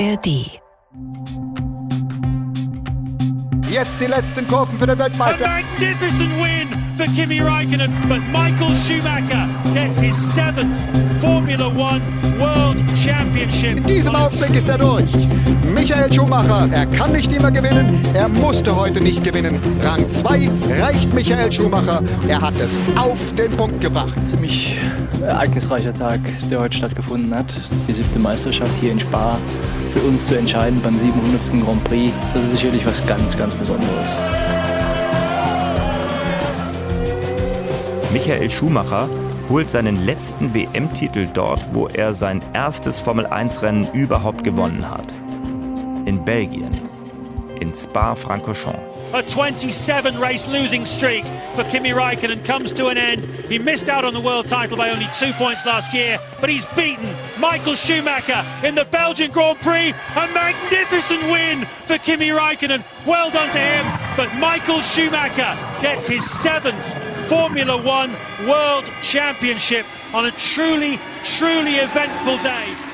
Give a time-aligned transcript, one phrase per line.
[0.00, 0.26] ARD.
[3.68, 5.44] Jetzt die letzten Kurven für den Weltmeister.
[5.44, 10.74] A magnificent win for Kimi Raikkonen, but Michael Schumacher gets his seventh
[11.20, 12.00] Formula One
[12.38, 13.76] World Championship.
[13.76, 15.12] In diesem Augenblick ist er durch.
[15.74, 19.60] Michael Schumacher, er kann nicht immer gewinnen, er musste heute nicht gewinnen.
[19.82, 22.02] Rang 2 reicht Michael Schumacher.
[22.26, 24.24] Er hat es auf den Punkt gebracht.
[24.24, 24.78] Ziemlich
[25.20, 26.20] ereignisreicher Tag,
[26.50, 27.54] der heute stattgefunden hat.
[27.86, 29.38] Die siebte Meisterschaft hier in Spa
[29.90, 31.64] für uns zu entscheiden beim 700.
[31.64, 32.12] Grand Prix.
[32.34, 34.18] Das ist sicherlich was ganz, ganz Besonderes.
[38.12, 39.08] Michael Schumacher
[39.48, 45.12] holt seinen letzten WM-Titel dort, wo er sein erstes Formel-1-Rennen überhaupt gewonnen hat.
[46.06, 46.89] In Belgien,
[47.60, 49.14] in Spa-Francorchamps.
[49.14, 51.24] A 27 race losing streak
[51.54, 53.24] for Kimi Raikkonen comes to an end.
[53.24, 56.64] He missed out on the world title by only two points last year, but he's
[56.76, 59.90] beaten Michael Schumacher in the Belgian Grand Prix.
[59.90, 62.84] A magnificent win for Kimi Raikkonen.
[63.06, 66.84] Well done to him, but Michael Schumacher gets his seventh
[67.28, 68.16] Formula One
[68.48, 72.89] World Championship on a truly, truly eventful day.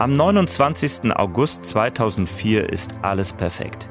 [0.00, 1.12] Am 29.
[1.16, 3.90] August 2004 ist alles perfekt.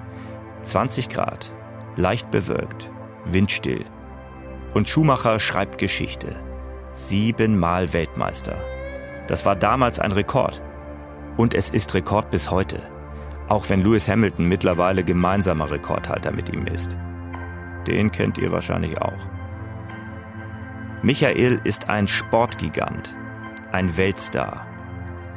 [0.62, 1.52] 20 Grad,
[1.98, 2.90] leicht bewölkt,
[3.26, 3.84] windstill.
[4.74, 6.34] Und Schumacher schreibt Geschichte.
[6.94, 8.56] Siebenmal Weltmeister.
[9.28, 10.62] Das war damals ein Rekord.
[11.36, 12.80] Und es ist Rekord bis heute.
[13.50, 16.96] Auch wenn Lewis Hamilton mittlerweile gemeinsamer Rekordhalter mit ihm ist.
[17.86, 19.28] Den kennt ihr wahrscheinlich auch.
[21.02, 23.14] Michael ist ein Sportgigant,
[23.74, 24.67] ein Weltstar,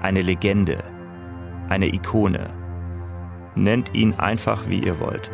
[0.02, 0.82] eine Legende,
[1.68, 2.50] eine Ikone.
[3.54, 5.30] Nennt ihn einfach, wie ihr wollt.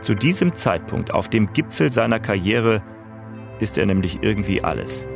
[0.00, 2.82] Zu diesem Zeitpunkt, auf dem Gipfel seiner Karriere,
[3.58, 5.06] ist er nämlich irgendwie alles.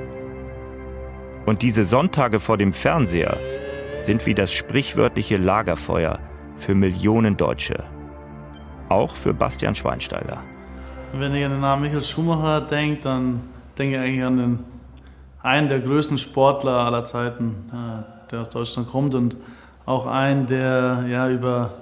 [1.47, 3.39] Und diese Sonntage vor dem Fernseher
[4.01, 6.19] sind wie das sprichwörtliche Lagerfeuer
[6.57, 7.85] für Millionen Deutsche.
[8.89, 10.43] Auch für Bastian Schweinsteiger.
[11.13, 13.41] Wenn ich an den Namen Michael Schumacher denke, dann
[13.79, 14.59] denke ich eigentlich an den,
[15.43, 19.37] einen der größten Sportler aller Zeiten, äh, der aus Deutschland kommt und
[19.87, 21.75] auch einen, der ja über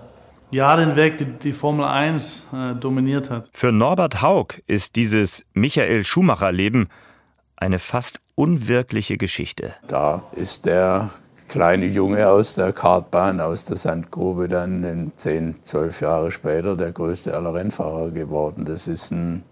[0.51, 3.49] Jahre hinweg die, die Formel 1 äh, dominiert hat.
[3.53, 6.89] Für Norbert Haug ist dieses Michael Schumacher-Leben
[7.57, 9.75] eine fast unwirkliche Geschichte.
[9.89, 11.11] Da ist der
[11.49, 16.93] kleine Junge aus der Kartbahn, aus der Sandgrube dann in 10, 12 Jahre später der
[16.93, 18.65] größte aller Rennfahrer geworden.
[18.65, 19.45] Das ist ein,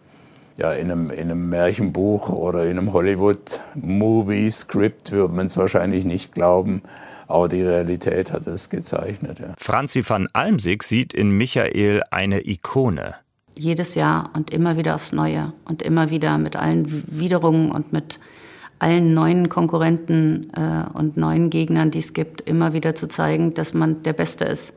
[0.60, 6.32] ja, in, einem, in einem Märchenbuch oder in einem Hollywood-Movie-Skript würde man es wahrscheinlich nicht
[6.32, 6.82] glauben.
[7.28, 9.41] Aber die Realität hat es gezeichnet.
[9.41, 9.54] Ja.
[9.56, 13.15] Franzi van Almsig sieht in Michael eine Ikone.
[13.54, 18.20] Jedes Jahr und immer wieder aufs Neue und immer wieder mit allen Widerungen und mit
[18.81, 23.72] allen neuen Konkurrenten äh, und neuen Gegnern, die es gibt, immer wieder zu zeigen, dass
[23.72, 24.75] man der Beste ist.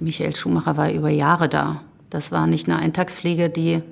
[0.00, 1.82] Michael Schumacher war über Jahre da.
[2.08, 3.82] Das war nicht eine Eintagsfliege, die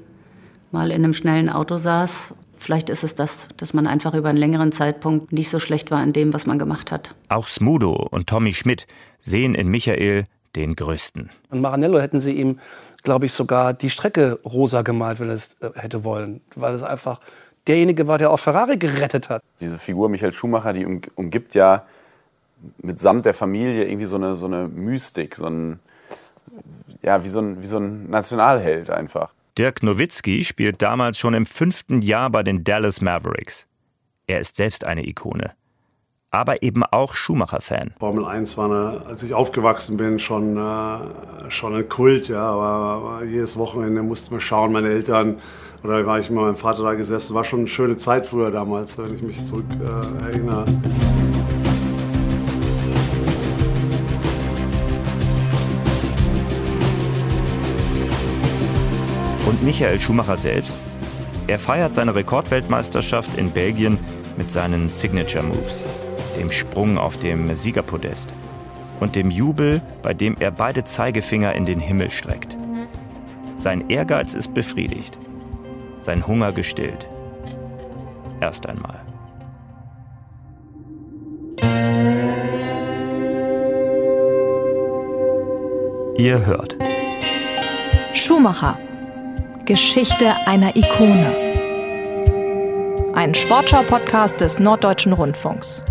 [0.73, 2.35] mal in einem schnellen Auto saß.
[2.57, 6.03] Vielleicht ist es das, dass man einfach über einen längeren Zeitpunkt nicht so schlecht war
[6.03, 7.15] in dem, was man gemacht hat.
[7.29, 8.87] Auch Smudo und Tommy Schmidt
[9.21, 11.31] sehen in Michael den Größten.
[11.51, 12.59] Und Maranello hätten sie ihm,
[13.03, 16.41] glaube ich, sogar die Strecke rosa gemalt, wenn er es äh, hätte wollen.
[16.57, 17.21] Weil es einfach
[17.67, 19.43] derjenige war, der auch Ferrari gerettet hat.
[19.61, 21.85] Diese Figur Michael Schumacher, die umgibt ja
[22.79, 25.79] mitsamt der Familie irgendwie so eine, so eine Mystik, so ein,
[27.03, 29.33] ja, wie so ein, wie so ein Nationalheld einfach.
[29.59, 33.67] Dirk Nowitzki spielt damals schon im fünften Jahr bei den Dallas Mavericks.
[34.29, 35.51] Er ist selbst eine Ikone.
[36.31, 37.95] Aber eben auch Schumacher-Fan.
[37.99, 42.29] Formel 1 war, eine, als ich aufgewachsen bin, schon, äh, schon ein Kult.
[42.29, 45.39] Ja, aber, jedes Wochenende mussten wir schauen, meine Eltern
[45.83, 47.35] oder war ich mit meinem Vater da gesessen.
[47.35, 50.67] War schon eine schöne Zeit früher damals, wenn ich mich zurück äh, erinnere.
[59.49, 60.79] Und Michael Schumacher selbst?
[61.47, 63.99] Er feiert seine Rekordweltmeisterschaft in Belgien
[64.37, 65.83] mit seinen Signature Moves,
[66.37, 68.29] dem Sprung auf dem Siegerpodest
[69.01, 72.59] und dem Jubel, bei dem er beide Zeigefinger in den Himmel streckt.
[73.57, 75.17] Sein Ehrgeiz ist befriedigt,
[76.01, 77.09] sein Hunger gestillt.
[78.41, 79.01] Erst einmal.
[86.19, 86.77] Ihr hört.
[88.13, 88.77] Schumacher.
[89.69, 91.31] Geschichte einer Ikone.
[93.15, 95.83] Ein Sportschau-Podcast des Norddeutschen Rundfunks.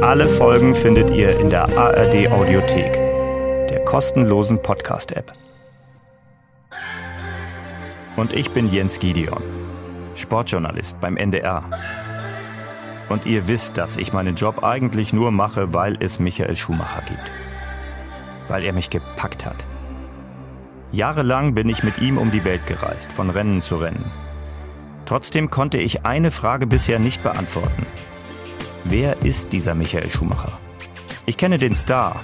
[0.00, 2.94] Alle Folgen findet ihr in der ARD Audiothek,
[3.68, 5.34] der kostenlosen Podcast-App.
[8.16, 9.42] Und ich bin Jens Gideon.
[10.14, 11.62] Sportjournalist beim NDR.
[13.10, 17.32] Und ihr wisst, dass ich meinen Job eigentlich nur mache, weil es Michael Schumacher gibt.
[18.46, 19.66] Weil er mich gepackt hat.
[20.92, 24.04] Jahrelang bin ich mit ihm um die Welt gereist, von Rennen zu Rennen.
[25.06, 27.84] Trotzdem konnte ich eine Frage bisher nicht beantworten.
[28.84, 30.58] Wer ist dieser Michael Schumacher?
[31.26, 32.20] Ich kenne den Star,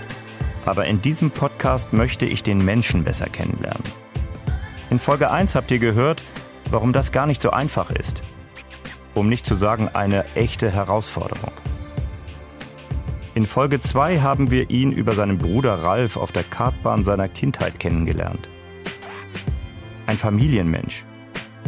[0.67, 3.83] aber in diesem Podcast möchte ich den Menschen besser kennenlernen.
[4.91, 6.23] In Folge 1 habt ihr gehört,
[6.71, 8.23] warum das gar nicht so einfach ist.
[9.17, 11.53] Um nicht zu sagen eine echte Herausforderung.
[13.35, 17.81] In Folge 2 haben wir ihn über seinen Bruder Ralf auf der Kartbahn seiner Kindheit
[17.81, 18.51] kennengelernt.
[20.05, 21.07] Ein Familienmensch.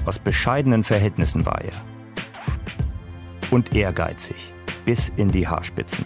[0.04, 1.72] Aus bescheidenen Verhältnissen war er.
[3.50, 4.52] Und ehrgeizig.
[4.84, 6.04] Bis in die Haarspitzen.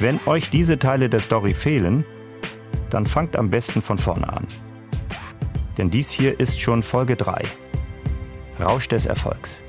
[0.00, 2.02] Wenn euch diese Teile der Story fehlen,
[2.88, 4.46] dann fangt am besten von vorne an.
[5.76, 7.42] Denn dies hier ist schon Folge 3.
[8.58, 9.62] Rausch des Erfolgs.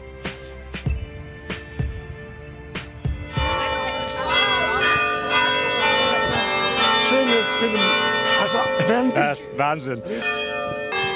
[9.15, 10.01] Das ist Wahnsinn.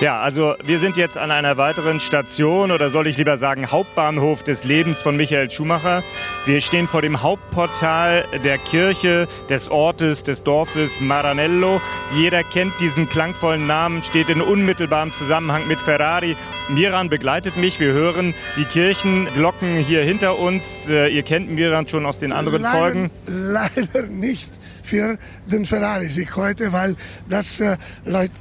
[0.01, 4.43] Ja, also wir sind jetzt an einer weiteren Station oder soll ich lieber sagen Hauptbahnhof
[4.43, 6.03] des Lebens von Michael Schumacher.
[6.45, 11.81] Wir stehen vor dem Hauptportal der Kirche, des Ortes, des Dorfes Maranello.
[12.15, 16.37] Jeder kennt diesen klangvollen Namen, steht in unmittelbarem Zusammenhang mit Ferrari.
[16.69, 20.87] Miran begleitet mich, wir hören die Kirchenglocken hier hinter uns.
[20.89, 23.11] Äh, Ihr kennt Miran schon aus den anderen leider, Folgen.
[23.27, 24.49] Leider nicht
[24.89, 26.95] für den Ferrari-Sieg heute, weil
[27.29, 27.77] das äh,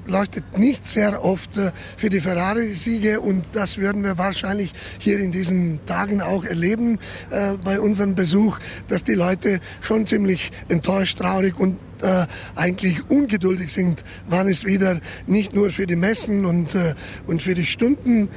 [0.06, 5.30] leuchtet nicht sehr oft äh, für die Ferrari-Siege und das werden wir wahrscheinlich hier in
[5.30, 6.98] diesen Tagen auch erleben
[7.30, 8.58] äh, bei unserem Besuch,
[8.88, 11.76] dass die Leute schon ziemlich enttäuscht, traurig und
[12.54, 16.68] eigentlich ungeduldig sind, wann es wieder nicht nur für die Messen und,
[17.26, 18.28] und für die Stunden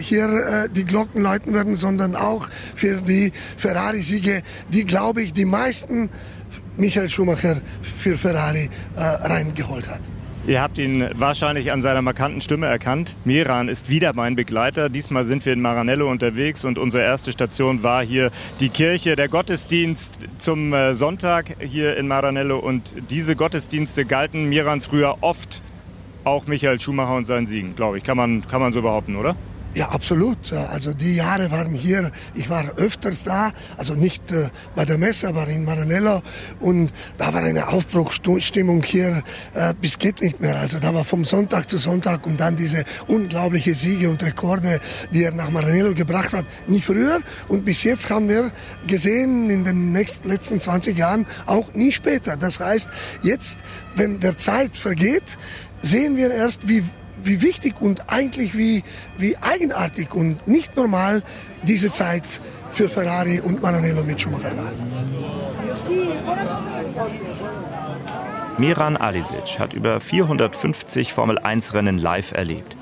[0.00, 4.42] hier die Glocken läuten werden, sondern auch für die Ferrari-Siege,
[4.72, 6.08] die, glaube ich, die meisten
[6.76, 10.00] Michael Schumacher für Ferrari äh, reingeholt hat.
[10.44, 13.16] Ihr habt ihn wahrscheinlich an seiner markanten Stimme erkannt.
[13.24, 14.88] Miran ist wieder mein Begleiter.
[14.88, 19.28] Diesmal sind wir in Maranello unterwegs und unsere erste Station war hier die Kirche, der
[19.28, 22.58] Gottesdienst zum äh, Sonntag hier in Maranello.
[22.58, 25.62] Und diese Gottesdienste galten Miran früher oft
[26.24, 28.04] auch Michael Schumacher und seinen Siegen, glaube ich.
[28.04, 29.36] Kann man, kann man so behaupten, oder?
[29.74, 30.52] Ja, absolut.
[30.52, 35.28] Also die Jahre waren hier, ich war öfters da, also nicht äh, bei der Messe,
[35.28, 36.20] aber in Maranello
[36.60, 39.22] und da war eine Aufbruchstimmung hier
[39.54, 40.60] äh, bis geht nicht mehr.
[40.60, 44.78] Also da war vom Sonntag zu Sonntag und dann diese unglaubliche Siege und Rekorde,
[45.10, 48.52] die er nach Maranello gebracht hat, nie früher und bis jetzt haben wir
[48.86, 52.36] gesehen in den nächsten, letzten 20 Jahren auch nie später.
[52.36, 52.90] Das heißt,
[53.22, 53.56] jetzt,
[53.96, 55.24] wenn der Zeit vergeht,
[55.80, 56.84] sehen wir erst, wie
[57.24, 58.82] wie wichtig und eigentlich wie,
[59.18, 61.22] wie eigenartig und nicht normal
[61.62, 62.24] diese Zeit
[62.70, 64.72] für Ferrari und Maranello mit Schumacher war.
[68.58, 72.76] Miran Alisic hat über 450 Formel-1-Rennen live erlebt.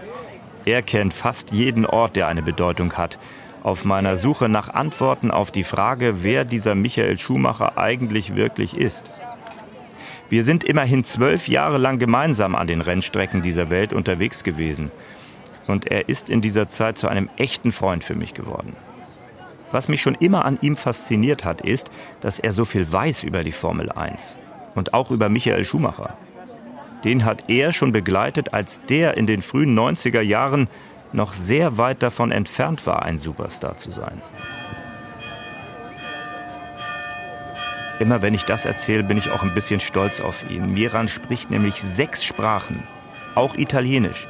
[0.64, 3.18] Er kennt fast jeden Ort, der eine Bedeutung hat.
[3.62, 9.10] Auf meiner Suche nach Antworten auf die Frage, wer dieser Michael Schumacher eigentlich wirklich ist.
[10.30, 14.92] Wir sind immerhin zwölf Jahre lang gemeinsam an den Rennstrecken dieser Welt unterwegs gewesen.
[15.66, 18.76] Und er ist in dieser Zeit zu einem echten Freund für mich geworden.
[19.72, 21.90] Was mich schon immer an ihm fasziniert hat, ist,
[22.20, 24.38] dass er so viel weiß über die Formel 1
[24.76, 26.16] und auch über Michael Schumacher.
[27.02, 30.68] Den hat er schon begleitet, als der in den frühen 90er Jahren
[31.12, 34.22] noch sehr weit davon entfernt war, ein Superstar zu sein.
[38.00, 40.72] Immer wenn ich das erzähle, bin ich auch ein bisschen stolz auf ihn.
[40.72, 42.82] Miran spricht nämlich sechs Sprachen,
[43.34, 44.26] auch Italienisch.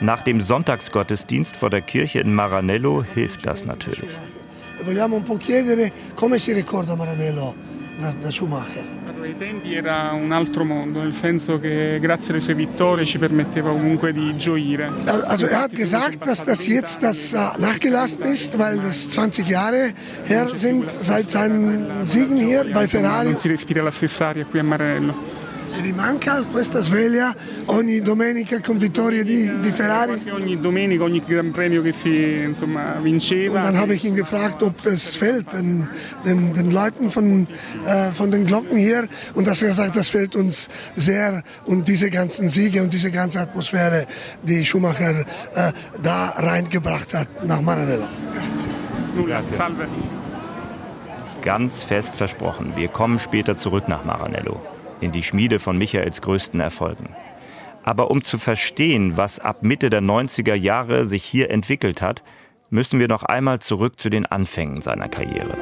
[0.00, 4.10] Nach dem Sonntagsgottesdienst vor der Kirche in Maranello hilft das natürlich.
[4.84, 7.54] Vogliamo un po' chiedere come si ricorda Maranello
[8.00, 8.82] da, da Schumacher?
[9.24, 13.70] Ai tempi era un altro mondo, nel senso che grazie alle sue vittorie ci permetteva
[13.70, 14.90] comunque di gioire.
[15.26, 19.92] Also er hat gesagt, dass das jetzt das nachgelassen ist, weil es 20 Jahre
[20.24, 23.30] her sind seit seinen Siegen hier bei Ferrari.
[23.30, 25.41] Non si respira la stessa aria qui a Maranello.
[25.74, 27.34] E vi manca questa sveglia
[27.66, 30.30] ogni domenica con vittorie di, di Ferrari?
[30.30, 33.56] Ogni domenica, ogni Gran Premio che si insomma, vinceva.
[33.56, 35.88] Und dann habe ich ihn gefragt, ob das fällt den,
[36.26, 37.46] den, den Leuten von,
[37.86, 39.08] äh, von den Glocken hier.
[39.34, 41.42] Und dass er gesagt das fällt uns sehr.
[41.64, 44.06] Und diese ganzen Siege und diese ganze Atmosphäre,
[44.42, 45.20] die Schumacher
[45.54, 48.06] äh, da reingebracht hat nach Maranello.
[49.26, 49.56] Grazie.
[49.56, 49.86] Salve.
[51.40, 54.60] Ganz fest versprochen, wir kommen später zurück nach Maranello
[55.02, 57.14] in die Schmiede von Michaels größten Erfolgen.
[57.84, 62.22] Aber um zu verstehen, was ab Mitte der 90er Jahre sich hier entwickelt hat,
[62.70, 65.56] müssen wir noch einmal zurück zu den Anfängen seiner Karriere.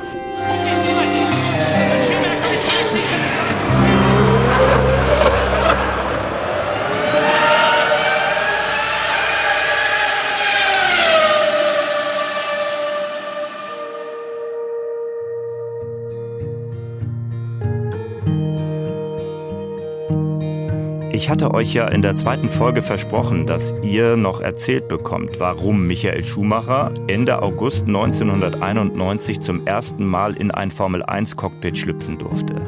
[21.30, 25.87] Ich hatte euch ja in der zweiten Folge versprochen, dass ihr noch erzählt bekommt, warum
[25.87, 32.60] Michael Schumacher Ende August 1991 zum ersten Mal in ein Formel-1-Cockpit schlüpfen durfte.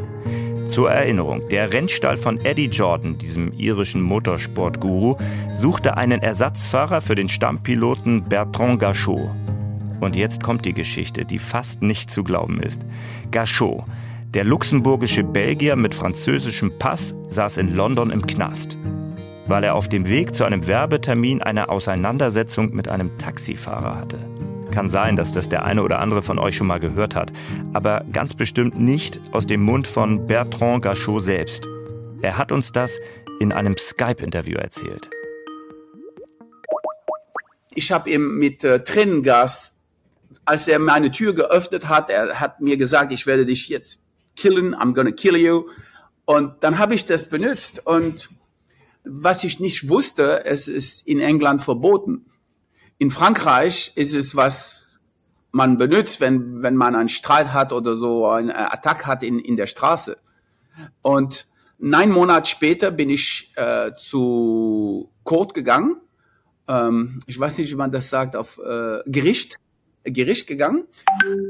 [0.69, 5.17] Zur Erinnerung, der Rennstall von Eddie Jordan, diesem irischen Motorsportguru,
[5.53, 9.29] suchte einen Ersatzfahrer für den Stammpiloten Bertrand Gachot.
[9.99, 12.83] Und jetzt kommt die Geschichte, die fast nicht zu glauben ist.
[13.33, 13.83] Gachot,
[14.35, 18.79] der luxemburgische Belgier mit französischem Pass saß in London im Knast,
[19.47, 24.19] weil er auf dem Weg zu einem Werbetermin eine Auseinandersetzung mit einem Taxifahrer hatte.
[24.71, 27.31] Kann sein, dass das der eine oder andere von euch schon mal gehört hat,
[27.75, 31.69] aber ganz bestimmt nicht aus dem Mund von Bertrand Gachot selbst.
[32.23, 32.99] Er hat uns das
[33.39, 35.11] in einem Skype-Interview erzählt.
[37.75, 39.73] Ich habe ihm mit äh, Tränengas,
[40.47, 44.02] als er meine Tür geöffnet hat, er hat mir gesagt, ich werde dich jetzt
[44.37, 45.69] killen, I'm gonna kill you.
[46.25, 48.31] Und dann habe ich das benutzt und
[49.05, 52.27] was ich nicht wusste, es ist in England verboten.
[52.99, 54.83] In Frankreich ist es was
[55.53, 59.57] man benutzt, wenn, wenn man einen Streit hat oder so, einen Attack hat in, in
[59.57, 60.17] der Straße.
[61.03, 61.47] Und
[61.79, 66.01] neun Monate später bin ich äh, zu Court gegangen.
[66.69, 69.57] Ähm, ich weiß nicht, wie man das sagt, auf äh, Gericht,
[70.05, 70.85] Gericht gegangen.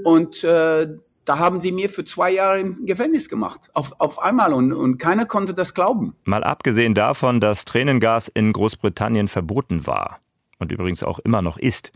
[0.03, 3.71] Und äh, da haben sie mir für zwei Jahre im Gefängnis gemacht.
[3.75, 6.14] Auf, auf einmal und, und keiner konnte das glauben.
[6.25, 10.21] Mal abgesehen davon, dass Tränengas in Großbritannien verboten war
[10.59, 11.93] und übrigens auch immer noch ist.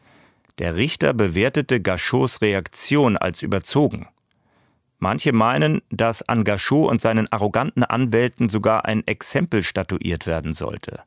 [0.58, 4.08] Der Richter bewertete Gachots Reaktion als überzogen.
[4.98, 11.00] Manche meinen, dass an Gachot und seinen arroganten Anwälten sogar ein Exempel statuiert werden sollte.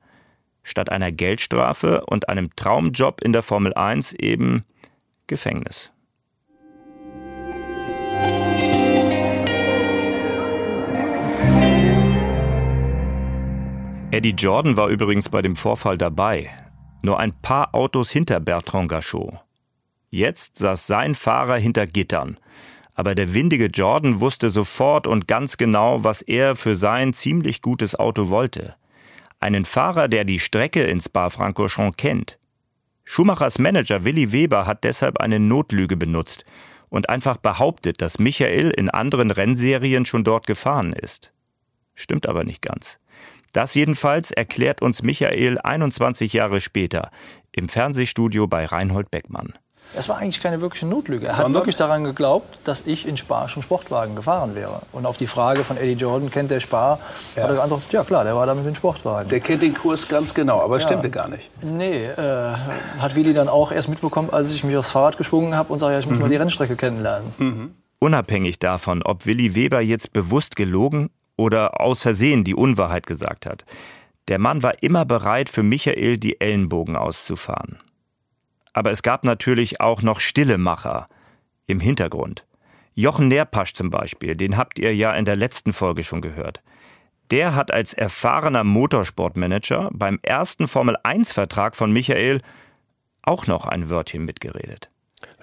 [0.61, 4.63] Statt einer Geldstrafe und einem Traumjob in der Formel 1 eben
[5.25, 5.91] Gefängnis.
[14.19, 16.49] Eddie Jordan war übrigens bei dem Vorfall dabei.
[17.01, 19.39] Nur ein paar Autos hinter Bertrand Gachot.
[20.09, 22.37] Jetzt saß sein Fahrer hinter Gittern.
[22.95, 27.97] Aber der windige Jordan wusste sofort und ganz genau, was er für sein ziemlich gutes
[27.97, 28.75] Auto wollte.
[29.39, 32.39] Einen Fahrer, der die Strecke ins Spa-Francorchamps kennt.
[33.05, 36.43] Schumachers Manager Willi Weber hat deshalb eine Notlüge benutzt
[36.89, 41.31] und einfach behauptet, dass Michael in anderen Rennserien schon dort gefahren ist.
[41.95, 42.99] Stimmt aber nicht ganz.
[43.53, 47.11] Das jedenfalls erklärt uns Michael 21 Jahre später
[47.51, 49.53] im Fernsehstudio bei Reinhold Beckmann.
[49.95, 51.25] Es war eigentlich keine wirkliche Notlüge.
[51.25, 54.83] Er hat wirklich daran geglaubt, dass ich in Spa schon Sportwagen gefahren wäre.
[54.91, 56.99] Und auf die Frage von Eddie Jordan, kennt der Spa,
[57.35, 57.43] ja.
[57.43, 59.29] hat er geantwortet, ja klar, der war da mit dem Sportwagen.
[59.29, 60.81] Der kennt den Kurs ganz genau, aber ja.
[60.81, 61.49] stimmte gar nicht.
[61.63, 62.53] Nee, äh,
[62.99, 65.93] hat Willi dann auch erst mitbekommen, als ich mich aufs Fahrrad geschwungen habe und sage,
[65.93, 66.21] ja, ich muss mhm.
[66.21, 67.33] mal die Rennstrecke kennenlernen.
[67.39, 67.73] Mhm.
[67.97, 73.63] Unabhängig davon, ob Willi Weber jetzt bewusst gelogen oder aus Versehen die Unwahrheit gesagt hat.
[74.27, 77.79] Der Mann war immer bereit, für Michael die Ellenbogen auszufahren.
[78.73, 81.07] Aber es gab natürlich auch noch stille Macher
[81.65, 82.45] im Hintergrund.
[82.93, 86.61] Jochen Nerpasch zum Beispiel, den habt ihr ja in der letzten Folge schon gehört.
[87.31, 92.41] Der hat als erfahrener Motorsportmanager beim ersten Formel-1-Vertrag von Michael
[93.21, 94.89] auch noch ein Wörtchen mitgeredet.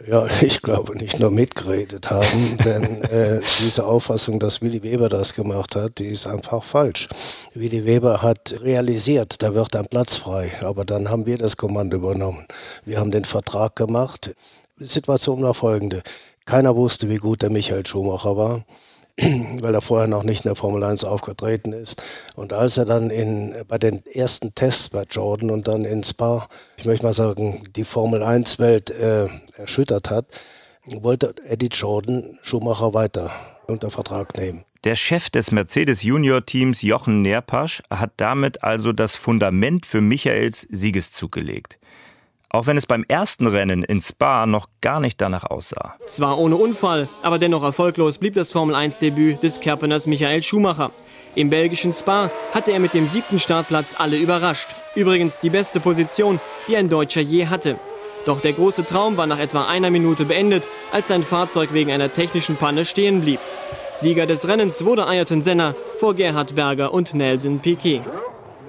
[0.06, 5.34] Ja, ich glaube nicht nur mitgeredet haben, denn äh, diese Auffassung, dass Willy Weber das
[5.34, 7.08] gemacht hat, die ist einfach falsch.
[7.54, 11.96] Willy Weber hat realisiert, da wird ein Platz frei, aber dann haben wir das Kommando
[11.96, 12.46] übernommen.
[12.84, 14.34] Wir haben den Vertrag gemacht.
[14.78, 16.02] Die Situation war folgende.
[16.44, 18.64] Keiner wusste, wie gut der Michael Schumacher war.
[19.60, 22.02] weil er vorher noch nicht in der Formel 1 aufgetreten ist.
[22.34, 26.48] Und als er dann in, bei den ersten Tests bei Jordan und dann in Spa,
[26.76, 30.26] ich möchte mal sagen, die Formel 1-Welt äh, erschüttert hat,
[30.86, 33.30] wollte Eddie Jordan Schumacher weiter
[33.66, 34.64] unter Vertrag nehmen.
[34.84, 40.60] Der Chef des Mercedes Junior Teams Jochen Nerpasch hat damit also das Fundament für Michaels
[40.70, 41.78] Siegeszug gelegt.
[42.56, 45.96] Auch wenn es beim ersten Rennen in Spa noch gar nicht danach aussah.
[46.06, 50.90] Zwar ohne Unfall, aber dennoch erfolglos blieb das Formel-1-Debüt des Kerpeners Michael Schumacher.
[51.34, 54.68] Im belgischen Spa hatte er mit dem siebten Startplatz alle überrascht.
[54.94, 57.78] Übrigens die beste Position, die ein Deutscher je hatte.
[58.24, 62.10] Doch der große Traum war nach etwa einer Minute beendet, als sein Fahrzeug wegen einer
[62.10, 63.40] technischen Panne stehen blieb.
[63.98, 68.00] Sieger des Rennens wurde Ayrton Senna vor Gerhard Berger und Nelson Piquet.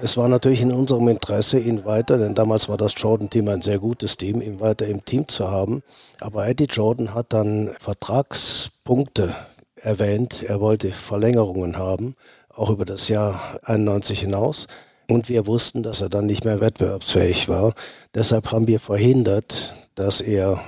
[0.02, 3.80] Es war natürlich in unserem Interesse, ihn weiter, denn damals war das Jordan-Team ein sehr
[3.80, 5.84] gutes Team, ihn weiter im Team zu haben.
[6.20, 9.36] Aber Eddie Jordan hat dann Vertragspunkte
[9.76, 10.44] erwähnt.
[10.44, 12.16] Er wollte Verlängerungen haben,
[12.54, 14.68] auch über das Jahr 91 hinaus.
[15.10, 17.74] Und wir wussten, dass er dann nicht mehr wettbewerbsfähig war.
[18.14, 20.60] Deshalb haben wir verhindert, dass er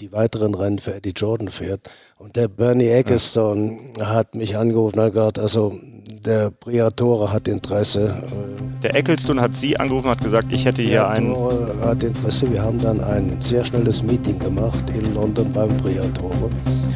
[0.00, 1.88] die weiteren Rennen für Eddie Jordan fährt.
[2.16, 4.08] Und der Bernie Ecclestone ja.
[4.08, 5.72] hat mich angerufen und hat gesagt, also
[6.24, 8.22] der Briatore hat Interesse.
[8.82, 11.34] Der Ecclestone hat Sie angerufen und hat gesagt, ich hätte hier einen...
[11.80, 12.50] hat Interesse.
[12.52, 16.50] Wir haben dann ein sehr schnelles Meeting gemacht in London beim Briatore.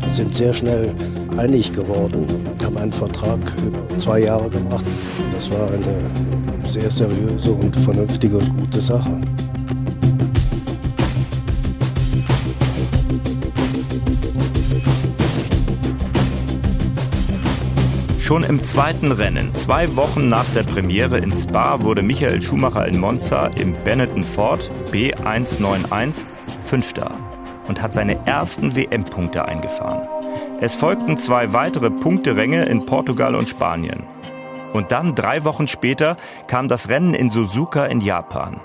[0.09, 0.95] Sind sehr schnell
[1.39, 2.27] einig geworden,
[2.63, 4.85] haben einen Vertrag über zwei Jahre gemacht.
[5.33, 9.21] Das war eine sehr seriöse und vernünftige und gute Sache.
[18.33, 22.99] Schon im zweiten Rennen, zwei Wochen nach der Premiere in Spa, wurde Michael Schumacher in
[22.99, 26.25] Monza im Benetton Ford B191
[26.63, 27.11] Fünfter
[27.69, 30.09] und hat seine ersten WM-Punkte eingefahren.
[30.63, 34.05] Es folgten zwei weitere Punkteränge in Portugal und Spanien.
[34.73, 38.63] Und dann, drei Wochen später, kam das Rennen in Suzuka in Japan.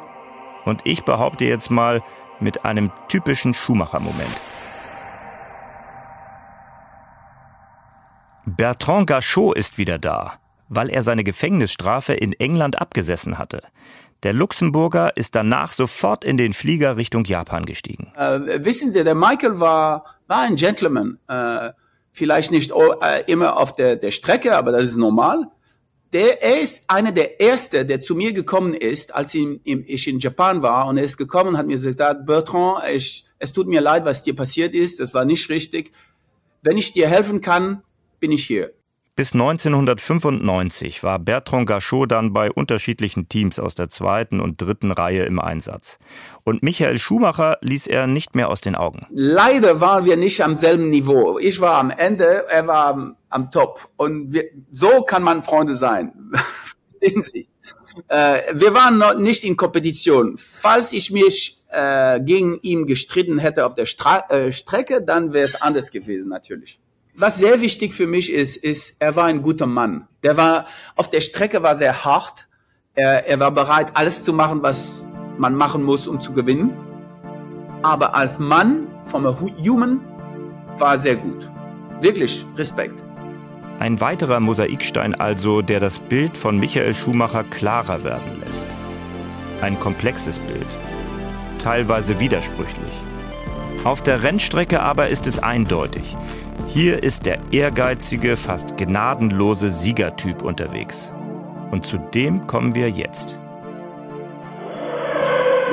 [0.64, 2.02] Und ich behaupte jetzt mal
[2.40, 4.57] mit einem typischen Schumacher-Moment.
[8.48, 10.40] Bertrand Gachot ist wieder da,
[10.70, 13.62] weil er seine Gefängnisstrafe in England abgesessen hatte.
[14.24, 18.14] Der Luxemburger ist danach sofort in den Flieger Richtung Japan gestiegen.
[18.16, 21.20] Äh, wissen Sie, der Michael war, war ein Gentleman.
[21.28, 21.72] Äh,
[22.14, 25.52] vielleicht nicht äh, immer auf der, der Strecke, aber das ist normal.
[26.14, 30.08] Der, er ist einer der Ersten, der zu mir gekommen ist, als ich in, ich
[30.08, 30.88] in Japan war.
[30.88, 34.24] Und er ist gekommen und hat mir gesagt, Bertrand, ich, es tut mir leid, was
[34.24, 35.02] dir passiert ist.
[35.02, 35.92] Das war nicht richtig.
[36.62, 37.84] Wenn ich dir helfen kann,
[38.20, 38.74] bin ich hier.
[39.18, 45.24] Bis 1995 war Bertrand Gachot dann bei unterschiedlichen Teams aus der zweiten und dritten Reihe
[45.24, 45.98] im Einsatz.
[46.44, 49.08] Und Michael Schumacher ließ er nicht mehr aus den Augen.
[49.10, 51.40] Leider waren wir nicht am selben Niveau.
[51.40, 53.90] Ich war am Ende, er war am, am Top.
[53.98, 56.14] Und wir, so kann man Freunde sein.
[57.00, 57.50] Verstehen Sie?
[58.10, 60.38] Äh, wir waren noch nicht in Kompetition.
[60.38, 65.46] Falls ich mich äh, gegen ihn gestritten hätte auf der Stra äh, Strecke, dann wäre
[65.46, 66.80] es anders gewesen natürlich
[67.18, 70.08] was sehr wichtig für mich ist, ist, er war ein guter Mann.
[70.24, 72.48] Der war, auf der Strecke war sehr hart.
[72.94, 75.04] Er, er war bereit, alles zu machen, was
[75.38, 76.72] man machen muss, um zu gewinnen.
[77.82, 79.26] Aber als Mann, vom
[79.60, 80.00] Human,
[80.78, 81.50] war er sehr gut.
[82.02, 83.02] Wirklich Respekt.
[83.80, 88.66] Ein weiterer Mosaikstein also, der das Bild von Michael Schumacher klarer werden lässt.
[89.62, 90.68] Ein komplexes Bild,
[91.64, 92.94] teilweise widersprüchlich.
[93.84, 96.16] Auf der Rennstrecke aber ist es eindeutig.
[96.70, 101.12] Hier ist der ehrgeizige, fast gnadenlose Siegertyp unterwegs.
[101.72, 103.38] Und zu dem kommen wir jetzt.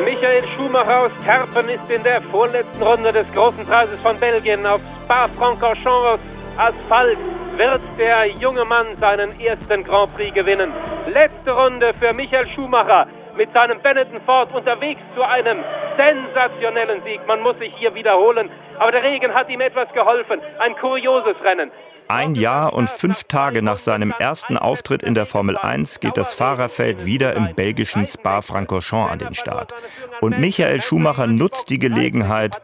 [0.05, 4.81] Michael Schumacher aus Kerpen ist in der vorletzten Runde des Großen Preises von Belgien auf
[5.05, 6.21] Spa-Francorchamps
[6.57, 7.19] Asphalt
[7.57, 10.73] wird der junge Mann seinen ersten Grand Prix gewinnen.
[11.13, 15.63] Letzte Runde für Michael Schumacher mit seinem Benetton Ford unterwegs zu einem
[15.97, 17.21] sensationellen Sieg.
[17.27, 20.41] Man muss sich hier wiederholen, aber der Regen hat ihm etwas geholfen.
[20.59, 21.71] Ein kurioses Rennen.
[22.09, 26.35] Ein Jahr und fünf Tage nach seinem ersten Auftritt in der Formel 1 geht das
[26.35, 29.73] Fahrerfeld wieder im belgischen Spa-Francorchamps an den Start.
[30.21, 32.61] Und Michael Schumacher nutzt die Gelegenheit,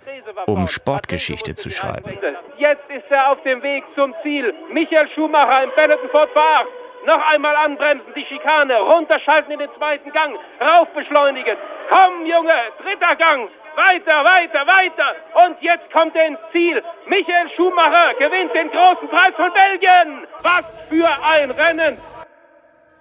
[0.46, 2.18] um Sportgeschichte zu schreiben.
[2.58, 4.52] Jetzt ist er auf dem Weg zum Ziel.
[4.72, 6.68] Michael Schumacher im Benetton Ford Fahrt.
[7.06, 11.56] Noch einmal anbremsen, die Schikane, runterschalten in den zweiten Gang, rauf beschleunigen.
[11.88, 15.16] Komm, Junge, dritter Gang, weiter, weiter, weiter.
[15.46, 16.82] Und jetzt kommt er ins Ziel.
[17.06, 20.26] Michael Schumacher gewinnt den großen Preis von Belgien.
[20.42, 21.96] Was für ein Rennen.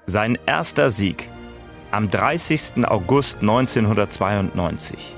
[0.05, 1.29] Sein erster Sieg
[1.91, 2.85] am 30.
[2.87, 5.15] August 1992.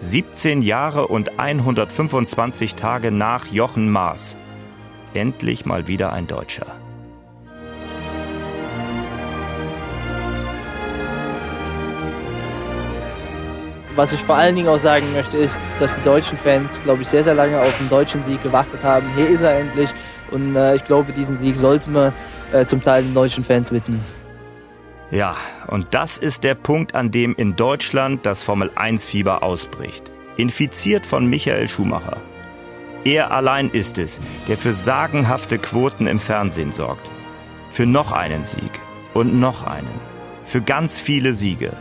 [0.00, 4.36] 17 Jahre und 125 Tage nach Jochen Maas.
[5.14, 6.66] Endlich mal wieder ein Deutscher.
[13.98, 17.08] Was ich vor allen Dingen auch sagen möchte, ist, dass die deutschen Fans, glaube ich,
[17.08, 19.04] sehr, sehr lange auf den deutschen Sieg gewartet haben.
[19.16, 19.90] Hier ist er endlich.
[20.30, 22.12] Und äh, ich glaube, diesen Sieg sollten wir
[22.52, 24.00] äh, zum Teil den deutschen Fans widmen.
[25.10, 30.12] Ja, und das ist der Punkt, an dem in Deutschland das Formel-1-Fieber ausbricht.
[30.36, 32.18] Infiziert von Michael Schumacher.
[33.02, 37.10] Er allein ist es, der für sagenhafte Quoten im Fernsehen sorgt.
[37.68, 38.78] Für noch einen Sieg
[39.12, 40.00] und noch einen.
[40.44, 41.72] Für ganz viele Siege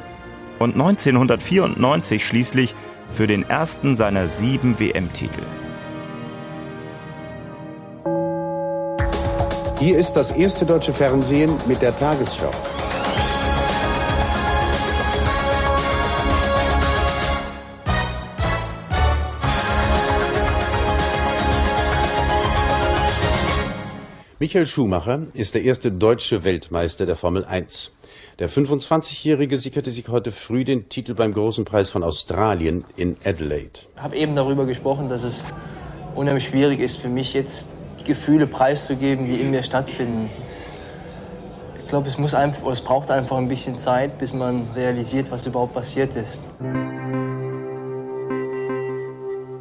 [0.60, 2.76] und 1994 schließlich
[3.10, 5.44] für den ersten seiner sieben WM-Titel.
[9.80, 12.52] Hier ist das erste deutsche Fernsehen mit der Tagesschau.
[24.40, 27.97] Michael Schumacher ist der erste deutsche Weltmeister der Formel 1.
[28.40, 33.80] Der 25-Jährige sicherte sich heute früh den Titel beim Großen Preis von Australien in Adelaide.
[33.96, 35.44] Ich habe eben darüber gesprochen, dass es
[36.14, 37.68] unheimlich schwierig ist für mich jetzt
[38.00, 40.30] die Gefühle preiszugeben, die in mir stattfinden.
[40.46, 45.48] Ich glaube, es, muss einfach, es braucht einfach ein bisschen Zeit, bis man realisiert, was
[45.48, 46.44] überhaupt passiert ist.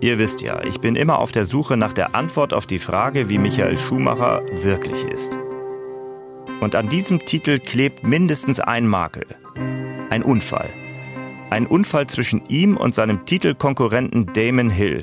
[0.00, 3.30] Ihr wisst ja, ich bin immer auf der Suche nach der Antwort auf die Frage,
[3.30, 5.32] wie Michael Schumacher wirklich ist.
[6.60, 9.26] Und an diesem Titel klebt mindestens ein Makel.
[10.10, 10.70] Ein Unfall.
[11.50, 15.02] Ein Unfall zwischen ihm und seinem Titelkonkurrenten Damon Hill,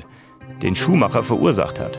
[0.62, 1.98] den Schumacher verursacht hat.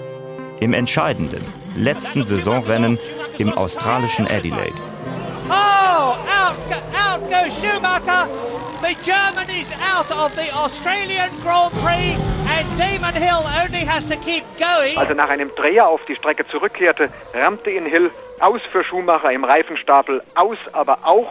[0.59, 1.43] Im entscheidenden,
[1.75, 2.99] letzten Saisonrennen
[3.37, 4.75] im australischen Adelaide.
[6.55, 8.29] Out, out goes Schumacher.
[8.81, 12.15] The German is out of the Australian Grand Prix
[12.47, 14.97] and Damon Hill only has to keep going.
[14.97, 19.31] Als er nach einem Dreher auf die Strecke zurückkehrte, rammte ihn Hill aus für Schumacher
[19.31, 21.27] im Reifenstapel, aus aber auch